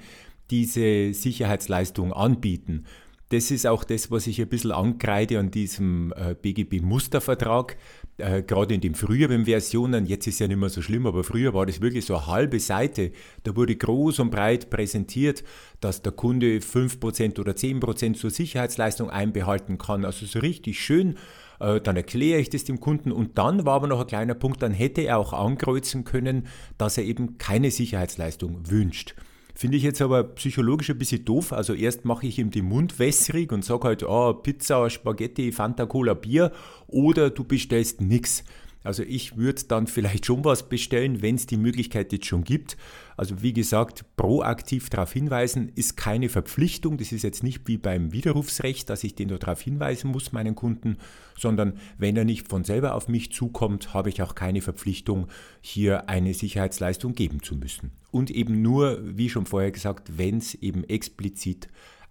diese 0.50 1.14
Sicherheitsleistung 1.14 2.12
anbieten. 2.12 2.86
Das 3.28 3.52
ist 3.52 3.66
auch 3.66 3.84
das, 3.84 4.10
was 4.10 4.26
ich 4.26 4.40
ein 4.40 4.48
bisschen 4.48 4.72
ankreide 4.72 5.38
an 5.38 5.52
diesem 5.52 6.12
BGB-Mustervertrag. 6.42 7.76
Äh, 8.18 8.42
gerade 8.42 8.74
in 8.74 8.80
den 8.80 8.94
früheren 8.94 9.44
Versionen, 9.44 10.06
jetzt 10.06 10.26
ist 10.26 10.38
ja 10.38 10.48
nicht 10.48 10.56
mehr 10.56 10.70
so 10.70 10.80
schlimm, 10.80 11.06
aber 11.06 11.22
früher 11.22 11.52
war 11.52 11.66
das 11.66 11.82
wirklich 11.82 12.06
so 12.06 12.16
eine 12.16 12.26
halbe 12.26 12.60
Seite. 12.60 13.12
Da 13.42 13.54
wurde 13.56 13.76
groß 13.76 14.20
und 14.20 14.30
breit 14.30 14.70
präsentiert, 14.70 15.44
dass 15.80 16.00
der 16.00 16.12
Kunde 16.12 16.58
5% 16.58 17.38
oder 17.38 17.52
10% 17.52 18.14
zur 18.14 18.30
Sicherheitsleistung 18.30 19.10
einbehalten 19.10 19.76
kann. 19.76 20.06
Also 20.06 20.24
so 20.24 20.38
richtig 20.38 20.80
schön. 20.80 21.16
Äh, 21.60 21.80
dann 21.82 21.96
erkläre 21.96 22.40
ich 22.40 22.48
das 22.48 22.64
dem 22.64 22.80
Kunden 22.80 23.12
und 23.12 23.36
dann 23.36 23.66
war 23.66 23.74
aber 23.74 23.86
noch 23.86 24.00
ein 24.00 24.06
kleiner 24.06 24.34
Punkt, 24.34 24.62
dann 24.62 24.72
hätte 24.72 25.02
er 25.02 25.18
auch 25.18 25.34
ankreuzen 25.34 26.04
können, 26.04 26.46
dass 26.78 26.96
er 26.96 27.04
eben 27.04 27.36
keine 27.36 27.70
Sicherheitsleistung 27.70 28.70
wünscht. 28.70 29.14
Finde 29.58 29.78
ich 29.78 29.84
jetzt 29.84 30.02
aber 30.02 30.22
psychologisch 30.22 30.90
ein 30.90 30.98
bisschen 30.98 31.24
doof. 31.24 31.54
Also 31.54 31.72
erst 31.72 32.04
mache 32.04 32.26
ich 32.26 32.38
ihm 32.38 32.50
den 32.50 32.66
Mund 32.66 32.98
wässrig 32.98 33.52
und 33.52 33.64
sage 33.64 33.84
halt, 33.84 34.02
oh, 34.02 34.34
Pizza, 34.34 34.90
Spaghetti, 34.90 35.50
Fanta, 35.50 35.86
Cola, 35.86 36.12
Bier 36.12 36.52
oder 36.88 37.30
du 37.30 37.42
bestellst 37.42 38.02
nichts. 38.02 38.44
Also 38.86 39.02
ich 39.02 39.36
würde 39.36 39.64
dann 39.64 39.86
vielleicht 39.86 40.26
schon 40.26 40.44
was 40.44 40.68
bestellen, 40.68 41.20
wenn 41.20 41.34
es 41.34 41.46
die 41.46 41.56
Möglichkeit 41.56 42.12
jetzt 42.12 42.26
schon 42.26 42.44
gibt. 42.44 42.76
Also 43.16 43.42
wie 43.42 43.52
gesagt, 43.52 44.04
proaktiv 44.16 44.90
darauf 44.90 45.12
hinweisen 45.12 45.70
ist 45.74 45.96
keine 45.96 46.28
Verpflichtung. 46.28 46.96
Das 46.96 47.10
ist 47.10 47.22
jetzt 47.22 47.42
nicht 47.42 47.66
wie 47.66 47.78
beim 47.78 48.12
Widerrufsrecht, 48.12 48.88
dass 48.88 49.04
ich 49.04 49.14
den 49.14 49.28
darauf 49.28 49.60
hinweisen 49.60 50.10
muss, 50.12 50.32
meinen 50.32 50.54
Kunden, 50.54 50.98
sondern 51.36 51.78
wenn 51.98 52.16
er 52.16 52.24
nicht 52.24 52.48
von 52.48 52.62
selber 52.62 52.94
auf 52.94 53.08
mich 53.08 53.32
zukommt, 53.32 53.92
habe 53.92 54.08
ich 54.08 54.22
auch 54.22 54.34
keine 54.34 54.62
Verpflichtung, 54.62 55.26
hier 55.60 56.08
eine 56.08 56.32
Sicherheitsleistung 56.32 57.14
geben 57.14 57.42
zu 57.42 57.56
müssen. 57.56 57.90
Und 58.12 58.30
eben 58.30 58.62
nur, 58.62 59.00
wie 59.02 59.30
schon 59.30 59.46
vorher 59.46 59.72
gesagt, 59.72 60.16
wenn 60.16 60.38
es 60.38 60.54
eben 60.54 60.84
explizit 60.84 61.68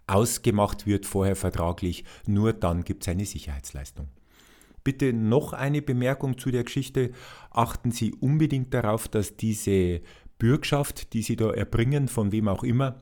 ausgemacht 0.08 0.86
wird, 0.86 1.06
vorher 1.06 1.36
vertraglich, 1.36 2.04
nur 2.28 2.54
dann 2.54 2.84
gibt 2.84 3.04
es 3.04 3.08
eine 3.08 3.26
Sicherheitsleistung. 3.26 4.10
Bitte 4.86 5.14
noch 5.14 5.52
eine 5.52 5.82
Bemerkung 5.82 6.38
zu 6.38 6.52
der 6.52 6.64
Geschichte. 6.64 7.12
Achten 7.50 7.92
Sie 7.92 8.14
unbedingt 8.14 8.72
darauf, 8.72 9.08
dass 9.08 9.36
diese 9.36 10.02
Bürgschaft, 10.38 11.14
die 11.14 11.24
Sie 11.24 11.36
da 11.36 11.52
erbringen, 11.52 12.08
von 12.08 12.32
wem 12.32 12.48
auch 12.48 12.64
immer, 12.64 13.00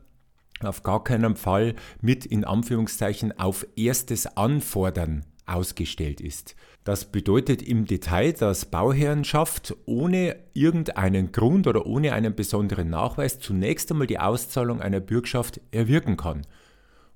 auf 0.62 0.84
gar 0.84 1.04
keinen 1.04 1.36
Fall 1.36 1.76
mit 2.00 2.26
in 2.26 2.46
Anführungszeichen 2.46 3.38
auf 3.38 3.68
erstes 3.76 4.26
Anfordern 4.38 5.26
ausgestellt 5.46 6.22
ist. 6.22 6.56
Das 6.86 7.12
bedeutet 7.12 7.62
im 7.62 7.84
Detail, 7.84 8.32
dass 8.32 8.66
Bauherrenschaft 8.66 9.76
ohne 9.86 10.38
irgendeinen 10.54 11.34
Grund 11.34 11.68
oder 11.68 11.86
ohne 11.86 12.14
einen 12.14 12.34
besonderen 12.34 12.90
Nachweis 12.90 13.40
zunächst 13.40 13.92
einmal 13.92 14.08
die 14.08 14.20
Auszahlung 14.20 14.82
einer 14.82 15.02
Bürgschaft 15.02 15.60
erwirken 15.72 16.16
kann. 16.16 16.48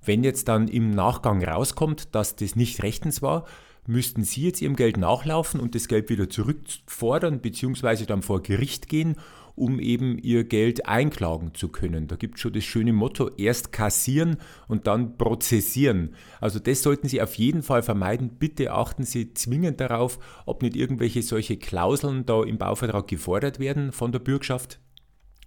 Wenn 0.03 0.25
jetzt 0.25 0.49
dann 0.49 0.67
im 0.67 0.91
Nachgang 0.91 1.41
rauskommt, 1.41 2.13
dass 2.15 2.35
das 2.35 2.57
nicht 2.57 2.83
rechtens 2.83 3.21
war, 3.21 3.45
müssten 3.87 4.23
Sie 4.23 4.43
jetzt 4.43 4.61
Ihrem 4.61 4.75
Geld 4.75 4.97
nachlaufen 4.97 5.59
und 5.59 5.73
das 5.73 5.87
Geld 5.87 6.09
wieder 6.09 6.29
zurückfordern, 6.29 7.41
beziehungsweise 7.41 8.05
dann 8.05 8.21
vor 8.21 8.43
Gericht 8.43 8.87
gehen, 8.87 9.15
um 9.55 9.79
eben 9.79 10.19
Ihr 10.19 10.43
Geld 10.43 10.85
einklagen 10.87 11.55
zu 11.55 11.69
können. 11.69 12.07
Da 12.07 12.15
gibt 12.15 12.35
es 12.35 12.41
schon 12.41 12.53
das 12.53 12.63
schöne 12.63 12.93
Motto, 12.93 13.31
erst 13.37 13.71
kassieren 13.71 14.37
und 14.67 14.85
dann 14.85 15.17
prozessieren. 15.17 16.13
Also 16.39 16.59
das 16.59 16.83
sollten 16.83 17.07
Sie 17.07 17.21
auf 17.21 17.35
jeden 17.35 17.63
Fall 17.63 17.81
vermeiden. 17.81 18.37
Bitte 18.37 18.71
achten 18.71 19.03
Sie 19.03 19.33
zwingend 19.33 19.81
darauf, 19.81 20.19
ob 20.45 20.61
nicht 20.61 20.75
irgendwelche 20.75 21.23
solche 21.23 21.57
Klauseln 21.57 22.25
da 22.25 22.43
im 22.43 22.59
Bauvertrag 22.59 23.07
gefordert 23.07 23.59
werden 23.59 23.91
von 23.91 24.11
der 24.11 24.19
Bürgschaft. 24.19 24.79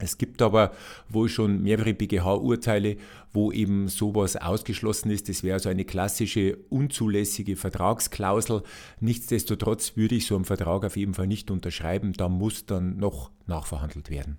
Es 0.00 0.18
gibt 0.18 0.42
aber 0.42 0.72
wohl 1.08 1.28
schon 1.28 1.62
mehrere 1.62 1.94
BGH-Urteile, 1.94 2.96
wo 3.32 3.52
eben 3.52 3.88
sowas 3.88 4.36
ausgeschlossen 4.36 5.10
ist. 5.10 5.28
Das 5.28 5.42
wäre 5.42 5.54
also 5.54 5.68
eine 5.68 5.84
klassische 5.84 6.56
unzulässige 6.68 7.56
Vertragsklausel. 7.56 8.62
Nichtsdestotrotz 9.00 9.96
würde 9.96 10.16
ich 10.16 10.26
so 10.26 10.36
einen 10.36 10.44
Vertrag 10.44 10.84
auf 10.84 10.96
jeden 10.96 11.14
Fall 11.14 11.26
nicht 11.26 11.50
unterschreiben. 11.50 12.12
Da 12.14 12.28
muss 12.28 12.66
dann 12.66 12.96
noch 12.96 13.30
nachverhandelt 13.46 14.10
werden. 14.10 14.38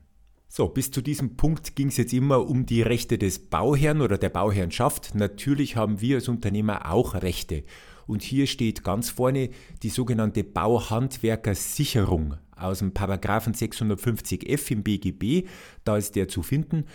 So, 0.54 0.68
bis 0.68 0.92
zu 0.92 1.02
diesem 1.02 1.38
Punkt 1.38 1.78
ging 1.78 1.88
es 1.88 1.96
jetzt 1.96 2.12
immer 2.12 2.46
um 2.46 2.66
die 2.66 2.82
Rechte 2.82 3.18
des 3.18 3.40
Bauherrn 3.40 4.02
oder 4.02 4.18
der 4.18 4.28
Bauherrnschaft. 4.28 5.16
Natürlich 5.16 5.78
haben 5.78 6.02
wir 6.02 6.18
als 6.18 6.28
Unternehmer 6.28 6.92
auch 6.92 7.16
Rechte. 7.16 7.64
Und 8.06 8.22
hier 8.22 8.48
steht 8.48 8.84
ganz 8.84 9.10
vorne 9.10 9.52
die 9.84 9.90
sogenannte 9.90 10.44
Bauhandwerkersicherung 10.44 12.36
aus 12.64 12.80
dem 12.80 12.94
Paragraphen 12.94 13.54
650f 13.54 14.72
im 14.72 14.84
BGB, 14.84 15.48
da 15.84 15.98
ist 15.98 16.16
der 16.16 16.28
zu 16.28 16.44
finden, 16.44 16.86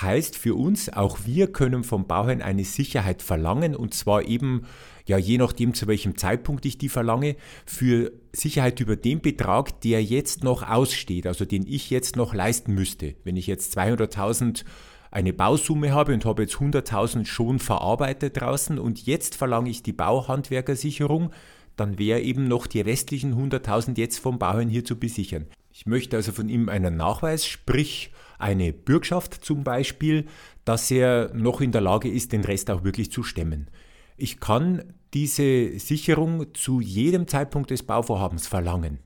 heißt 0.00 0.36
für 0.36 0.54
uns, 0.54 0.92
auch 0.92 1.18
wir 1.24 1.52
können 1.52 1.84
vom 1.84 2.06
Bauherrn 2.06 2.42
eine 2.42 2.64
Sicherheit 2.64 3.22
verlangen 3.22 3.74
und 3.74 3.94
zwar 3.94 4.24
eben, 4.24 4.66
ja, 5.06 5.18
je 5.18 5.38
nachdem 5.38 5.74
zu 5.74 5.86
welchem 5.86 6.16
Zeitpunkt 6.16 6.66
ich 6.66 6.78
die 6.78 6.88
verlange, 6.88 7.36
für 7.64 8.12
Sicherheit 8.32 8.80
über 8.80 8.96
den 8.96 9.20
Betrag, 9.20 9.80
der 9.80 10.02
jetzt 10.02 10.44
noch 10.44 10.68
aussteht, 10.68 11.26
also 11.26 11.44
den 11.44 11.66
ich 11.66 11.90
jetzt 11.90 12.16
noch 12.16 12.34
leisten 12.34 12.74
müsste. 12.74 13.14
Wenn 13.24 13.36
ich 13.36 13.46
jetzt 13.46 13.76
200.000 13.78 14.64
eine 15.10 15.32
Bausumme 15.32 15.92
habe 15.92 16.12
und 16.12 16.24
habe 16.24 16.42
jetzt 16.42 16.56
100.000 16.56 17.24
schon 17.24 17.58
verarbeitet 17.58 18.40
draußen 18.40 18.78
und 18.78 19.06
jetzt 19.06 19.34
verlange 19.34 19.70
ich 19.70 19.82
die 19.82 19.92
Bauhandwerkersicherung, 19.92 21.30
dann 21.76 21.98
wäre 21.98 22.20
eben 22.20 22.48
noch 22.48 22.66
die 22.66 22.80
restlichen 22.80 23.34
100.000 23.34 23.98
jetzt 23.98 24.18
vom 24.18 24.38
Bauherrn 24.38 24.68
hier 24.68 24.84
zu 24.84 24.98
besichern. 24.98 25.46
Ich 25.72 25.86
möchte 25.86 26.16
also 26.16 26.32
von 26.32 26.48
ihm 26.48 26.68
einen 26.68 26.96
Nachweis, 26.96 27.46
sprich 27.46 28.12
eine 28.38 28.72
Bürgschaft 28.72 29.44
zum 29.44 29.62
Beispiel, 29.62 30.26
dass 30.64 30.90
er 30.90 31.32
noch 31.34 31.60
in 31.60 31.72
der 31.72 31.82
Lage 31.82 32.10
ist, 32.10 32.32
den 32.32 32.44
Rest 32.44 32.70
auch 32.70 32.82
wirklich 32.82 33.12
zu 33.12 33.22
stemmen. 33.22 33.68
Ich 34.16 34.40
kann 34.40 34.94
diese 35.12 35.78
Sicherung 35.78 36.54
zu 36.54 36.80
jedem 36.80 37.28
Zeitpunkt 37.28 37.70
des 37.70 37.82
Bauvorhabens 37.82 38.46
verlangen. 38.46 38.98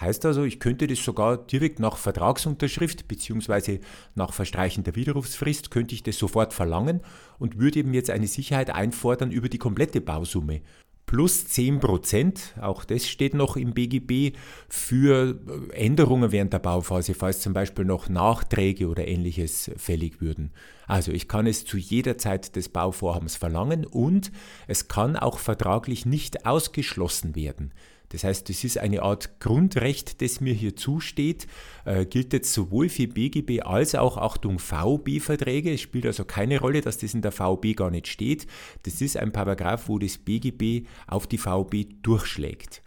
Heißt 0.00 0.26
also, 0.26 0.42
ich 0.42 0.58
könnte 0.58 0.88
das 0.88 1.04
sogar 1.04 1.36
direkt 1.36 1.78
nach 1.78 1.96
Vertragsunterschrift 1.96 3.06
bzw. 3.06 3.78
nach 4.16 4.32
Verstreichen 4.32 4.82
der 4.82 4.96
Widerrufsfrist 4.96 5.70
könnte 5.70 5.94
ich 5.94 6.02
das 6.02 6.18
sofort 6.18 6.52
verlangen 6.52 7.00
und 7.38 7.58
würde 7.60 7.78
eben 7.78 7.94
jetzt 7.94 8.10
eine 8.10 8.26
Sicherheit 8.26 8.70
einfordern 8.70 9.30
über 9.30 9.48
die 9.48 9.58
komplette 9.58 10.00
Bausumme 10.00 10.62
plus 11.06 11.46
10 11.46 11.80
Prozent, 11.80 12.54
auch 12.60 12.84
das 12.84 13.06
steht 13.06 13.34
noch 13.34 13.56
im 13.56 13.74
BGB, 13.74 14.36
für 14.68 15.38
Änderungen 15.72 16.32
während 16.32 16.52
der 16.52 16.58
Bauphase, 16.58 17.14
falls 17.14 17.40
zum 17.40 17.52
Beispiel 17.52 17.84
noch 17.84 18.08
Nachträge 18.08 18.88
oder 18.88 19.06
ähnliches 19.06 19.70
fällig 19.76 20.20
würden. 20.20 20.52
Also 20.86 21.12
ich 21.12 21.28
kann 21.28 21.46
es 21.46 21.64
zu 21.64 21.76
jeder 21.76 22.18
Zeit 22.18 22.56
des 22.56 22.68
Bauvorhabens 22.68 23.36
verlangen 23.36 23.86
und 23.86 24.32
es 24.66 24.88
kann 24.88 25.16
auch 25.16 25.38
vertraglich 25.38 26.06
nicht 26.06 26.46
ausgeschlossen 26.46 27.34
werden. 27.34 27.72
Das 28.14 28.22
heißt, 28.22 28.48
es 28.48 28.62
ist 28.62 28.78
eine 28.78 29.02
Art 29.02 29.40
Grundrecht, 29.40 30.22
das 30.22 30.40
mir 30.40 30.54
hier 30.54 30.76
zusteht, 30.76 31.48
äh, 31.84 32.06
gilt 32.06 32.32
jetzt 32.32 32.52
sowohl 32.52 32.88
für 32.88 33.08
BGB 33.08 33.62
als 33.62 33.96
auch, 33.96 34.18
Achtung, 34.18 34.60
VB-Verträge. 34.60 35.74
Es 35.74 35.80
spielt 35.80 36.06
also 36.06 36.24
keine 36.24 36.60
Rolle, 36.60 36.80
dass 36.80 36.98
das 36.98 37.12
in 37.12 37.22
der 37.22 37.32
VB 37.32 37.74
gar 37.74 37.90
nicht 37.90 38.06
steht. 38.06 38.46
Das 38.84 39.00
ist 39.00 39.16
ein 39.16 39.32
Paragraph, 39.32 39.88
wo 39.88 39.98
das 39.98 40.16
BGB 40.18 40.86
auf 41.08 41.26
die 41.26 41.38
VB 41.38 41.86
durchschlägt. 42.02 42.82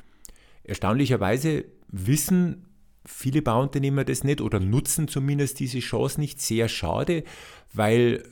Erstaunlicherweise 0.63 1.65
wissen 1.89 2.65
viele 3.05 3.41
Bauunternehmer 3.41 4.05
das 4.05 4.23
nicht 4.23 4.39
oder 4.39 4.61
nutzen 4.61 5.09
zumindest 5.09 5.59
diese 5.59 5.79
Chance 5.79 6.21
nicht. 6.21 6.39
Sehr 6.39 6.69
schade, 6.69 7.25
weil 7.73 8.23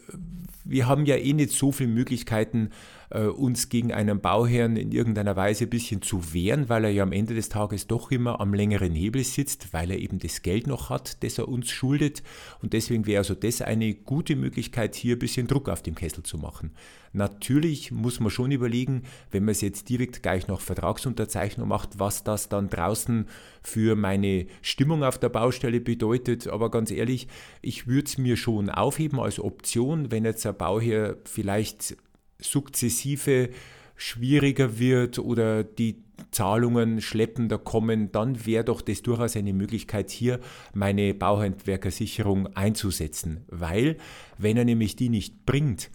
wir 0.64 0.88
haben 0.88 1.06
ja 1.06 1.18
eh 1.18 1.34
nicht 1.34 1.52
so 1.52 1.74
viele 1.74 1.90
Möglichkeiten, 1.90 2.70
uns 3.10 3.70
gegen 3.70 3.94
einen 3.94 4.20
Bauherrn 4.20 4.78
in 4.78 4.92
irgendeiner 4.92 5.36
Weise 5.36 5.66
ein 5.66 5.70
bisschen 5.70 6.02
zu 6.02 6.34
wehren, 6.34 6.70
weil 6.70 6.86
er 6.86 6.90
ja 6.90 7.04
am 7.04 7.12
Ende 7.12 7.36
des 7.36 7.50
Tages 7.50 7.88
doch 7.88 8.12
immer 8.12 8.42
am 8.42 8.54
längeren 8.54 8.94
Hebel 8.94 9.24
sitzt, 9.24 9.74
weil 9.74 9.92
er 9.92 10.00
eben 10.00 10.20
das 10.20 10.42
Geld 10.42 10.68
noch 10.68 10.90
hat, 10.90 11.24
das 11.24 11.38
er 11.38 11.48
uns 11.48 11.70
schuldet. 11.70 12.24
Und 12.62 12.74
deswegen 12.74 13.06
wäre 13.06 13.20
also 13.20 13.36
das 13.36 13.62
eine 13.62 13.94
gute 13.94 14.36
Möglichkeit, 14.36 14.96
hier 14.96 15.16
ein 15.16 15.20
bisschen 15.20 15.48
Druck 15.48 15.70
auf 15.70 15.84
dem 15.84 15.96
Kessel 15.96 16.24
zu 16.24 16.38
machen. 16.38 16.72
Natürlich 17.14 17.92
muss 17.92 18.20
man 18.20 18.30
schon 18.30 18.52
überlegen, 18.52 19.04
wenn 19.32 19.46
man 19.46 19.54
es 19.54 19.62
jetzt 19.62 19.88
direkt 19.88 20.22
gleich 20.22 20.48
nach 20.48 20.60
Vertragsunterzeichnung 20.60 21.70
macht, 21.70 21.98
was 21.98 22.26
das 22.26 22.50
dann 22.50 22.70
draußen 22.70 23.28
für 23.62 23.96
meine 23.96 24.48
Stimmung 24.62 25.04
auf 25.04 25.18
der 25.18 25.30
Baustelle 25.30 25.80
bedeutet. 25.80 26.48
Aber 26.48 26.70
ganz 26.70 26.92
ehrlich, 26.92 27.28
ich 27.62 27.88
würde 27.88 28.08
es 28.08 28.18
mir 28.18 28.36
schon 28.36 28.70
aufheben 28.70 29.20
als 29.20 29.40
Option, 29.40 30.12
wenn 30.12 30.26
jetzt 30.26 30.46
ein 30.46 30.58
Bauherr 30.58 31.16
vielleicht 31.24 31.96
sukzessive 32.40 33.50
schwieriger 33.96 34.78
wird 34.80 35.20
oder 35.20 35.64
die 35.64 36.04
Zahlungen 36.32 37.02
schleppender 37.02 37.58
kommen, 37.58 38.12
dann 38.12 38.46
wäre 38.46 38.64
doch 38.64 38.82
das 38.82 39.02
durchaus 39.02 39.36
eine 39.36 39.54
Möglichkeit, 39.54 40.10
hier 40.12 40.40
meine 40.74 41.14
Bauhandwerkersicherung 41.14 42.48
einzusetzen. 42.56 43.46
Weil, 43.48 43.98
wenn 44.38 44.58
er 44.58 44.66
nämlich 44.66 44.96
die 44.96 45.10
nicht 45.10 45.46
bringt, 45.46 45.90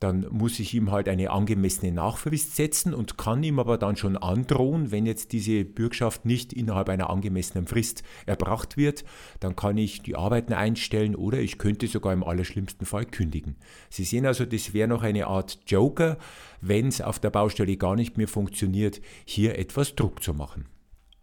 dann 0.00 0.26
muss 0.30 0.58
ich 0.60 0.74
ihm 0.74 0.90
halt 0.90 1.08
eine 1.08 1.30
angemessene 1.30 1.92
Nachfrist 1.92 2.54
setzen 2.54 2.92
und 2.92 3.16
kann 3.16 3.42
ihm 3.42 3.58
aber 3.58 3.78
dann 3.78 3.96
schon 3.96 4.16
androhen, 4.16 4.90
wenn 4.90 5.06
jetzt 5.06 5.32
diese 5.32 5.64
Bürgschaft 5.64 6.24
nicht 6.24 6.52
innerhalb 6.52 6.88
einer 6.88 7.10
angemessenen 7.10 7.66
Frist 7.66 8.02
erbracht 8.26 8.76
wird, 8.76 9.04
dann 9.40 9.56
kann 9.56 9.78
ich 9.78 10.02
die 10.02 10.16
Arbeiten 10.16 10.52
einstellen 10.52 11.14
oder 11.14 11.38
ich 11.38 11.58
könnte 11.58 11.86
sogar 11.86 12.12
im 12.12 12.24
allerschlimmsten 12.24 12.86
Fall 12.86 13.06
kündigen. 13.06 13.56
Sie 13.88 14.04
sehen 14.04 14.26
also, 14.26 14.44
das 14.44 14.74
wäre 14.74 14.88
noch 14.88 15.02
eine 15.02 15.26
Art 15.26 15.58
Joker, 15.66 16.18
wenn 16.60 16.88
es 16.88 17.00
auf 17.00 17.18
der 17.18 17.30
Baustelle 17.30 17.76
gar 17.76 17.96
nicht 17.96 18.16
mehr 18.18 18.28
funktioniert, 18.28 19.00
hier 19.24 19.58
etwas 19.58 19.94
Druck 19.94 20.22
zu 20.22 20.34
machen. 20.34 20.66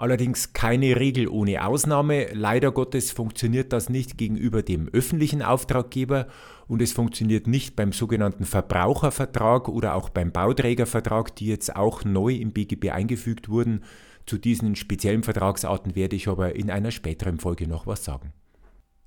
Allerdings 0.03 0.51
keine 0.51 0.99
Regel 0.99 1.29
ohne 1.29 1.65
Ausnahme. 1.65 2.27
Leider 2.33 2.73
Gottes 2.73 3.13
funktioniert 3.13 3.71
das 3.71 3.87
nicht 3.87 4.17
gegenüber 4.17 4.61
dem 4.61 4.89
öffentlichen 4.89 5.41
Auftraggeber 5.41 6.27
und 6.67 6.81
es 6.81 6.91
funktioniert 6.91 7.47
nicht 7.47 7.77
beim 7.77 7.93
sogenannten 7.93 8.43
Verbrauchervertrag 8.43 9.69
oder 9.69 9.95
auch 9.95 10.09
beim 10.09 10.33
Bauträgervertrag, 10.33 11.33
die 11.37 11.45
jetzt 11.45 11.77
auch 11.77 12.03
neu 12.03 12.33
im 12.33 12.51
BGB 12.51 12.89
eingefügt 12.89 13.47
wurden. 13.47 13.85
Zu 14.25 14.37
diesen 14.37 14.75
speziellen 14.75 15.23
Vertragsarten 15.23 15.95
werde 15.95 16.17
ich 16.17 16.27
aber 16.27 16.53
in 16.53 16.69
einer 16.69 16.91
späteren 16.91 17.39
Folge 17.39 17.69
noch 17.69 17.87
was 17.87 18.03
sagen. 18.03 18.33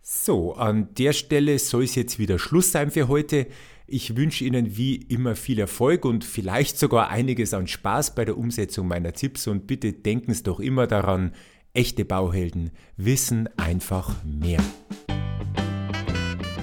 So, 0.09 0.55
an 0.55 0.95
der 0.95 1.13
Stelle 1.13 1.59
soll 1.59 1.83
es 1.83 1.97
jetzt 1.97 2.21
wieder 2.21 2.39
Schluss 2.39 2.71
sein 2.71 2.93
für 2.93 3.09
heute. 3.09 3.49
Ich 3.89 4.15
wünsche 4.15 4.45
Ihnen 4.45 4.77
wie 4.77 4.95
immer 4.95 5.35
viel 5.35 5.59
Erfolg 5.59 6.05
und 6.05 6.23
vielleicht 6.23 6.79
sogar 6.79 7.09
einiges 7.09 7.53
an 7.53 7.67
Spaß 7.67 8.15
bei 8.15 8.25
der 8.25 8.39
Umsetzung 8.39 8.87
meiner 8.87 9.15
Tipps 9.15 9.49
und 9.49 9.67
bitte 9.67 9.93
denken 9.93 10.33
Sie 10.33 10.45
doch 10.45 10.61
immer 10.61 10.87
daran, 10.87 11.35
echte 11.75 12.05
Bauhelden 12.05 12.71
wissen 12.97 13.49
einfach 13.57 14.15
mehr. 14.23 14.63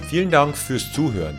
Vielen 0.08 0.32
Dank 0.32 0.56
fürs 0.56 0.94
Zuhören. 0.94 1.38